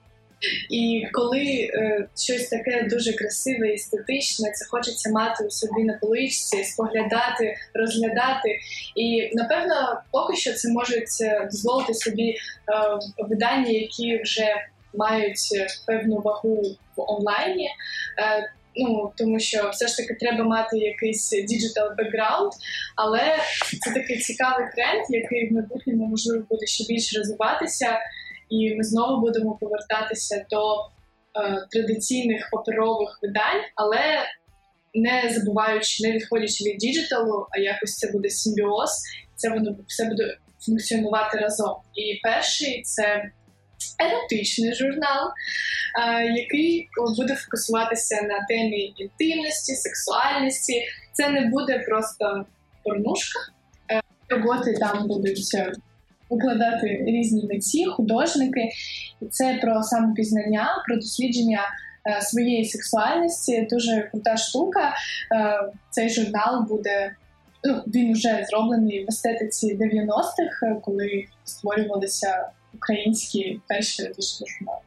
І 0.70 1.06
коли 1.12 1.44
е, 1.44 2.08
щось 2.16 2.48
таке 2.48 2.82
дуже 2.90 3.12
красиве 3.12 3.68
естетичне, 3.74 4.52
це 4.52 4.64
хочеться 4.70 5.10
мати 5.10 5.44
у 5.44 5.50
собі 5.50 5.84
на 5.84 5.98
поличці, 5.98 6.64
споглядати, 6.64 7.56
розглядати. 7.74 8.58
І 8.96 9.30
напевно, 9.32 10.02
поки 10.12 10.36
що 10.36 10.52
це 10.52 10.68
можуть 10.68 11.08
дозволити 11.52 11.94
собі 11.94 12.28
е, 12.30 12.36
видання, 13.18 13.70
які 13.70 14.22
вже 14.22 14.54
мають 14.94 15.40
певну 15.86 16.20
вагу 16.20 16.62
в 16.96 17.00
онлайні. 17.00 17.68
Е, 18.18 18.52
Ну, 18.80 19.12
тому 19.16 19.40
що 19.40 19.70
все 19.70 19.88
ж 19.88 19.96
таки 19.96 20.14
треба 20.14 20.44
мати 20.44 20.78
якийсь 20.78 21.30
digital 21.30 21.88
background, 21.98 22.52
але 22.96 23.36
це 23.80 23.90
такий 23.90 24.18
цікавий 24.18 24.66
тренд, 24.74 25.04
який 25.08 25.48
в 25.48 25.52
майбутньому 25.52 26.06
можливо 26.06 26.44
буде 26.50 26.66
ще 26.66 26.84
більше 26.84 27.18
розвиватися 27.18 27.98
і 28.50 28.74
ми 28.76 28.84
знову 28.84 29.20
будемо 29.20 29.58
повертатися 29.60 30.46
до 30.50 30.74
е, 30.74 31.66
традиційних 31.70 32.48
паперових 32.52 33.18
видань, 33.22 33.62
але 33.74 34.00
не 34.94 35.30
забуваючи, 35.34 36.06
не 36.06 36.12
відходячи 36.12 36.64
від 36.64 36.78
діджиталу, 36.78 37.46
а 37.50 37.58
якось 37.58 37.96
це 37.96 38.12
буде 38.12 38.30
симбіоз, 38.30 38.90
це 39.36 39.48
воно 39.50 39.76
все 39.86 40.04
буде 40.04 40.36
функціонувати 40.66 41.38
разом. 41.38 41.76
І 41.94 42.20
перший 42.22 42.82
це 42.82 43.30
еротичний 43.98 44.74
журнал, 44.74 45.30
е, 46.00 46.24
який 46.24 46.88
буде 47.16 47.34
фокусуватися 47.34 48.22
на 48.22 48.46
темі 48.48 48.94
інтимності, 48.96 49.74
сексуальності. 49.74 50.82
Це 51.12 51.28
не 51.28 51.46
буде 51.46 51.78
просто 51.78 52.46
порнушка. 52.84 53.40
Е, 53.92 54.00
роботи 54.28 54.74
там 54.80 55.08
будуть. 55.08 55.56
Викладати 56.30 57.04
різні 57.06 57.46
митці, 57.46 57.84
художники. 57.84 58.68
І 59.22 59.26
це 59.26 59.58
про 59.62 59.82
самопізнання, 59.82 60.68
про 60.86 60.96
дослідження 60.96 61.60
е, 62.06 62.22
своєї 62.22 62.64
сексуальності. 62.64 63.66
Дуже 63.70 64.08
крута 64.12 64.36
штука. 64.36 64.94
Е, 65.34 65.72
цей 65.90 66.10
журнал 66.10 66.66
буде. 66.68 67.14
Ну, 67.64 67.82
він 67.86 68.12
вже 68.12 68.46
зроблений 68.50 69.04
в 69.04 69.08
естетиці 69.08 69.76
90-х, 69.76 70.66
е, 70.66 70.76
коли 70.82 71.24
створювалися 71.44 72.48
українські 72.74 73.60
перші 73.68 74.02
еротичні 74.02 74.46
журнали. 74.46 74.80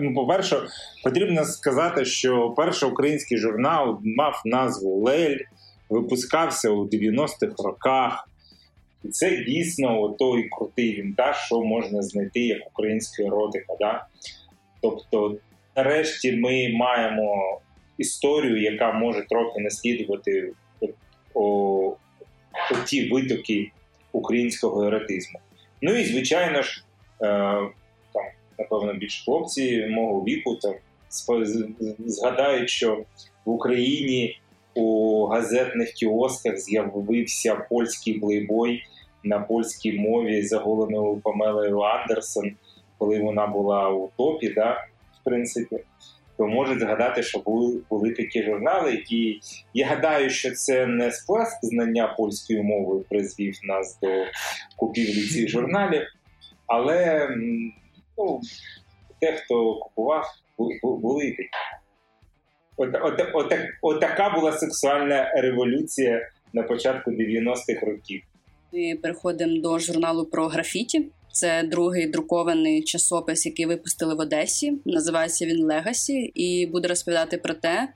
Ну, 0.00 0.14
По-перше, 0.14 0.56
потрібно 1.04 1.44
сказати, 1.44 2.04
що 2.04 2.50
перший 2.50 2.88
український 2.88 3.38
журнал 3.38 3.98
мав 4.02 4.42
назву 4.44 5.04
Лель, 5.04 5.38
випускався 5.88 6.70
у 6.70 6.84
90-х 6.86 7.54
роках. 7.64 8.28
І 9.04 9.08
це 9.08 9.44
дійсно 9.44 10.08
той 10.08 10.48
крутий 10.48 11.02
вінтаж, 11.02 11.36
що 11.36 11.60
можна 11.60 12.02
знайти 12.02 12.40
як 12.40 12.66
українська 12.66 13.22
еротика. 13.22 13.74
Да? 13.80 14.06
Тобто, 14.82 15.36
нарешті, 15.76 16.32
ми 16.32 16.68
маємо 16.68 17.60
історію, 17.98 18.62
яка 18.62 18.92
може 18.92 19.26
трохи 19.28 19.60
наслідувати 19.60 20.52
о, 21.34 21.96
ті 22.86 23.10
витоки 23.10 23.70
українського 24.12 24.86
еротизму. 24.86 25.40
Ну 25.82 25.94
і 25.94 26.04
звичайно 26.04 26.62
ж, 26.62 26.84
е, 27.22 27.26
там, 28.12 28.24
напевно, 28.58 28.94
більш 28.94 29.22
хлопці 29.24 29.86
мого 29.90 30.24
віку 30.24 30.56
там 30.56 30.74
згадають, 32.06 32.70
що 32.70 33.04
в 33.44 33.50
Україні 33.50 34.40
у 34.74 35.26
газетних 35.26 35.92
кіосках 35.92 36.58
з'явився 36.58 37.54
польський 37.54 38.14
плейбой 38.14 38.82
на 39.24 39.40
польській 39.40 39.98
мові 39.98 40.42
заголеною 40.42 41.20
Памелею 41.24 41.78
Андерсон, 41.78 42.52
коли 42.98 43.20
вона 43.20 43.46
була 43.46 43.88
у 43.90 44.10
топі, 44.16 44.48
да, 44.48 44.86
в 45.20 45.24
принципі. 45.24 45.76
То 46.38 46.46
можуть 46.46 46.80
згадати, 46.80 47.22
що 47.22 47.38
були, 47.38 47.80
були 47.90 48.10
такі 48.10 48.42
журнали, 48.42 48.92
які 48.92 49.40
я 49.74 49.86
гадаю, 49.86 50.30
що 50.30 50.50
це 50.50 50.86
не 50.86 51.12
сплеск 51.12 51.58
знання 51.62 52.14
польської 52.18 52.62
мови 52.62 53.04
призвів 53.10 53.54
нас 53.62 53.98
до 54.02 54.08
купівлі 54.76 55.28
цих 55.28 55.48
журналів, 55.48 56.02
але 56.66 57.28
ну, 58.18 58.40
те, 59.20 59.32
хто 59.32 59.74
купував, 59.74 60.24
бу- 60.58 60.72
бу- 60.82 60.98
були 60.98 61.30
такі. 61.30 61.48
От, 62.76 62.88
от, 63.02 63.28
от, 63.34 63.54
от 63.82 64.00
така 64.00 64.30
була 64.30 64.52
сексуальна 64.52 65.32
революція 65.34 66.28
на 66.52 66.62
початку 66.62 67.10
90-х 67.10 67.86
років. 67.86 68.22
Ми 68.72 68.96
переходимо 69.02 69.60
до 69.60 69.78
журналу 69.78 70.24
про 70.24 70.48
графіті. 70.48 71.08
Це 71.32 71.62
другий 71.62 72.06
друкований 72.06 72.82
часопис, 72.82 73.46
який 73.46 73.66
випустили 73.66 74.14
в 74.14 74.18
Одесі. 74.18 74.78
Називається 74.84 75.46
він 75.46 75.64
Легасі, 75.64 76.14
і 76.34 76.66
буде 76.66 76.88
розповідати 76.88 77.38
про 77.38 77.54
те, 77.54 77.88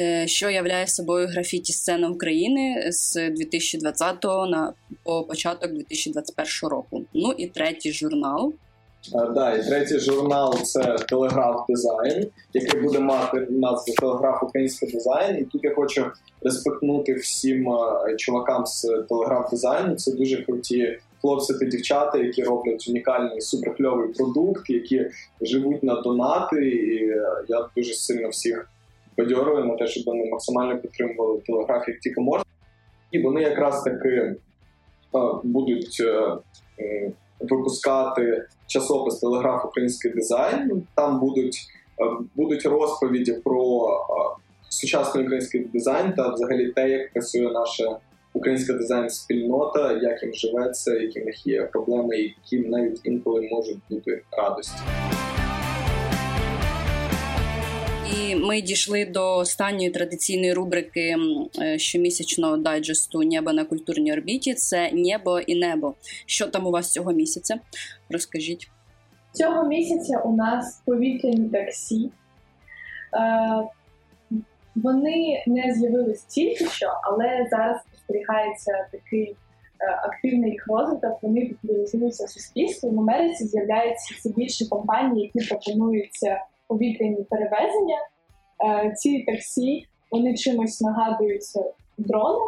е, 0.00 0.28
що 0.28 0.50
являє 0.50 0.86
собою 0.86 1.28
графіті 1.28 1.72
сцена 1.72 2.08
України 2.08 2.86
з 2.92 3.30
2020 3.30 4.24
на 4.24 4.72
по 5.04 5.24
початок 5.24 5.72
2021 5.72 6.70
року. 6.70 7.04
Ну 7.14 7.32
і 7.38 7.46
третій 7.46 7.92
журнал. 7.92 8.54
А, 9.14 9.26
да, 9.26 9.54
і 9.54 9.66
третій 9.66 9.98
журнал 9.98 10.54
це 10.54 10.96
Телеграф 11.08 11.66
Дизайн, 11.68 12.30
який 12.52 12.80
буде 12.80 12.98
мати 13.00 13.46
назву 13.50 13.94
Телеграф 13.94 14.42
Український 14.42 14.92
дизайн. 14.92 15.36
І 15.36 15.44
тут 15.44 15.64
я 15.64 15.74
хочу 15.74 16.06
респектнути 16.42 17.14
всім 17.14 17.68
е, 17.68 18.16
чувакам 18.16 18.66
з 18.66 19.04
Телеграф 19.08 19.50
Дизайну. 19.50 19.96
Це 19.96 20.12
дуже 20.12 20.42
круті 20.42 20.98
хлопці 21.20 21.54
та 21.54 21.64
дівчата, 21.64 22.18
які 22.18 22.44
роблять 22.44 22.88
унікальний 22.88 23.40
суперкльовий 23.40 24.08
продукт, 24.08 24.70
які 24.70 25.06
живуть 25.40 25.82
на 25.82 26.00
донати. 26.00 26.68
І 26.70 27.08
е, 27.08 27.44
я 27.48 27.68
дуже 27.76 27.94
сильно 27.94 28.28
всіх 28.28 28.68
бадьорую 29.18 29.64
на 29.64 29.76
те, 29.76 29.86
щоб 29.86 30.04
вони 30.06 30.30
максимально 30.30 30.78
підтримували 30.78 31.40
телеграф, 31.46 31.88
як 31.88 32.00
тільки 32.00 32.20
можна. 32.20 32.44
І 33.10 33.22
вони 33.22 33.42
якраз 33.42 33.82
таки 33.82 34.08
е, 34.08 34.36
будуть. 35.44 36.02
Випускати 37.50 38.44
часопис 38.66 39.18
Телеграф 39.18 39.64
Український 39.64 40.10
дизайн. 40.10 40.82
Там 40.94 41.20
будуть, 41.20 41.56
е, 42.00 42.24
будуть 42.34 42.66
розповіді 42.66 43.32
про 43.44 43.88
е, 43.88 44.42
сучасний 44.68 45.24
український 45.24 45.60
дизайн 45.60 46.12
та 46.12 46.34
взагалі 46.34 46.72
те, 46.72 46.88
як 46.88 47.12
працює 47.12 47.50
наша 47.50 47.98
українська 48.32 48.72
дизайн-спільнота, 48.72 49.92
як 49.92 50.22
їм 50.22 50.34
живеться, 50.34 50.94
які 50.94 51.20
в 51.20 51.24
них 51.24 51.46
є 51.46 51.62
проблеми, 51.62 52.16
які 52.16 52.58
навіть 52.68 53.00
інколи 53.04 53.48
можуть 53.52 53.78
бути 53.90 54.22
радості. 54.32 54.78
І 58.20 58.36
ми 58.36 58.60
дійшли 58.60 59.04
до 59.04 59.36
останньої 59.36 59.90
традиційної 59.90 60.52
рубрики 60.52 61.16
е, 61.58 61.78
щомісячного 61.78 62.56
дайджесту 62.56 63.22
Небо 63.22 63.52
на 63.52 63.64
культурній 63.64 64.12
орбіті. 64.12 64.54
Це 64.54 64.90
небо 64.92 65.40
і 65.40 65.54
небо. 65.54 65.94
Що 66.26 66.46
там 66.46 66.66
у 66.66 66.70
вас 66.70 66.92
цього 66.92 67.12
місяця? 67.12 67.58
Розкажіть. 68.10 68.70
Цього 69.32 69.68
місяця 69.68 70.18
у 70.18 70.36
нас 70.36 70.82
повітряні 70.86 71.48
таксі. 71.48 72.10
Е, 72.10 72.10
вони 74.76 75.44
не 75.46 75.74
з'явились 75.74 76.24
тільки 76.24 76.66
що, 76.66 76.86
але 77.02 77.46
зараз 77.50 77.76
спостерігається 77.82 78.88
такий 78.92 79.36
е, 79.80 80.00
активний 80.02 80.50
їх 80.50 80.66
розвиток. 80.68 81.18
Вони 81.22 81.46
популяризуються 81.46 82.24
в 82.24 82.30
суспільстві. 82.30 82.88
В 82.88 82.98
Америці 82.98 83.44
з'являються 83.44 84.14
все 84.18 84.30
більше 84.30 84.68
компаній, 84.68 85.22
які 85.22 85.48
пропонуються 85.48 86.40
повітряні 86.72 87.24
перевезення. 87.30 87.96
Е, 88.64 88.94
ці 88.96 89.22
таксі 89.22 89.86
вони 90.10 90.34
чимось 90.34 90.80
нагадуються 90.80 91.64
дрони. 91.98 92.40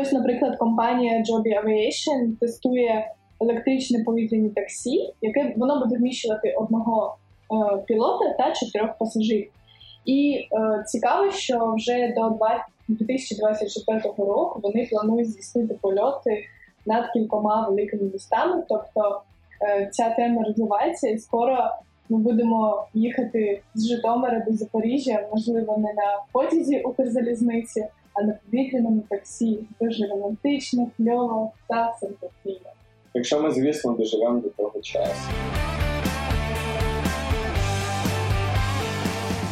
Ось, 0.00 0.12
наприклад, 0.12 0.58
компанія 0.58 1.18
Joby 1.18 1.64
Aviation 1.64 2.36
тестує 2.40 3.14
електричне 3.40 4.04
повітряні 4.04 4.48
таксі, 4.48 5.14
яке 5.22 5.54
воно 5.56 5.80
буде 5.80 5.96
вміщувати 5.96 6.54
одного 6.58 7.16
е, 7.52 7.76
пілота 7.86 8.34
та 8.38 8.52
чотирьох 8.52 8.98
пасажирів. 8.98 9.50
І 10.04 10.48
е, 10.52 10.84
цікаво, 10.86 11.30
що 11.30 11.74
вже 11.76 12.14
до 12.16 12.38
2024 12.88 14.00
року 14.16 14.60
вони 14.62 14.88
планують 14.90 15.30
здійснити 15.30 15.74
польоти 15.74 16.44
над 16.86 17.12
кількома 17.12 17.68
великими 17.68 18.02
містами. 18.02 18.64
Тобто 18.68 19.20
е, 19.62 19.88
ця 19.92 20.10
тема 20.10 20.42
розвивається, 20.44 21.08
і 21.08 21.18
скоро 21.18 21.70
ми 22.08 22.18
будемо 22.18 22.86
їхати 22.94 23.62
з 23.74 23.88
Житомира 23.88 24.44
до 24.48 24.56
Запоріжжя, 24.56 25.28
можливо, 25.32 25.76
не 25.76 25.92
на 25.92 26.22
потязі 26.32 26.80
Укрзалізниці, 26.80 27.86
а 28.14 28.22
на 28.22 28.32
повітряному 28.32 29.04
таксі. 29.08 29.58
Дуже 29.80 30.06
романтично, 30.06 30.90
кльово 30.96 31.52
та 31.68 31.96
симпатійно. 32.00 32.70
Якщо 33.14 33.42
ми, 33.42 33.50
звісно, 33.50 33.92
доживемо 33.92 34.40
до 34.40 34.48
того 34.48 34.80
часу. 34.80 35.30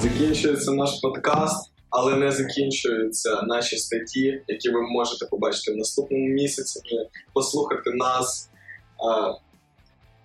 Закінчується 0.01 0.73
наш 0.73 1.01
подкаст, 1.01 1.73
але 1.91 2.17
не 2.17 2.33
закінчуються 2.33 3.43
наші 3.43 3.77
статті, 3.77 4.43
які 4.49 4.71
ви 4.71 4.83
можете 4.83 5.27
побачити 5.27 5.73
в 5.73 5.77
наступному 5.77 6.27
місяці. 6.27 6.81
Вже 6.85 7.09
послухати 7.35 7.91
нас 7.95 8.51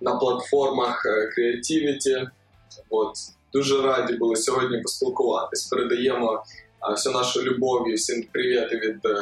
на 0.01 0.15
платформах 0.15 1.05
е, 1.05 1.09
Creativity. 1.09 2.27
От 2.89 3.13
дуже 3.53 3.81
раді 3.81 4.13
були 4.13 4.35
сьогодні 4.35 4.81
поспілкуватись. 4.81 5.67
Передаємо 5.67 6.43
всю 6.91 7.15
нашу 7.15 7.41
любов 7.41 7.89
і 7.89 7.93
всім 7.93 8.23
привіти 8.31 8.75
від 8.75 9.05
е, 9.05 9.17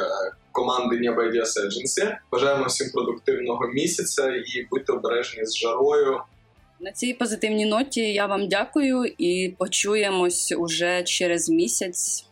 команди 0.52 0.98
Небо 0.98 1.22
Ideas 1.22 1.66
Agency. 1.66 2.16
Бажаємо 2.32 2.64
всім 2.66 2.90
продуктивного 2.90 3.66
місяця 3.66 4.28
і 4.28 4.66
будьте 4.70 4.92
обережні 4.92 5.44
з 5.46 5.56
жарою. 5.56 6.20
На 6.80 6.92
цій 6.92 7.14
позитивній 7.14 7.66
ноті 7.66 8.00
я 8.00 8.26
вам 8.26 8.48
дякую 8.48 9.04
і 9.18 9.54
почуємось 9.58 10.54
уже 10.58 11.02
через 11.02 11.48
місяць. 11.48 12.29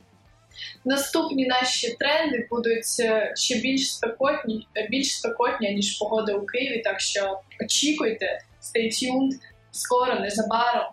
Наступні 0.84 1.46
наші 1.46 1.96
тренди 1.98 2.46
будуть 2.50 3.00
е, 3.00 3.32
ще 3.36 3.54
більш 3.60 3.94
спекотні, 3.94 4.66
е, 4.76 4.88
більш 4.90 5.18
спекотні, 5.18 5.74
ніж 5.74 5.98
погода 5.98 6.34
у 6.34 6.46
Києві. 6.46 6.78
Так 6.78 7.00
що 7.00 7.40
очікуйте, 7.64 8.40
stay 8.62 8.86
tuned. 8.86 9.32
Скоро, 9.70 10.20
незабаром, 10.20 10.86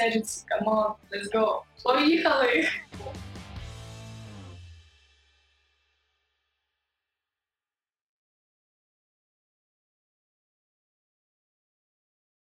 Agency, 0.00 0.44
come 0.48 0.68
on, 0.68 0.94
let's 1.12 1.30
go. 1.32 1.62
Поїхали! 1.84 2.68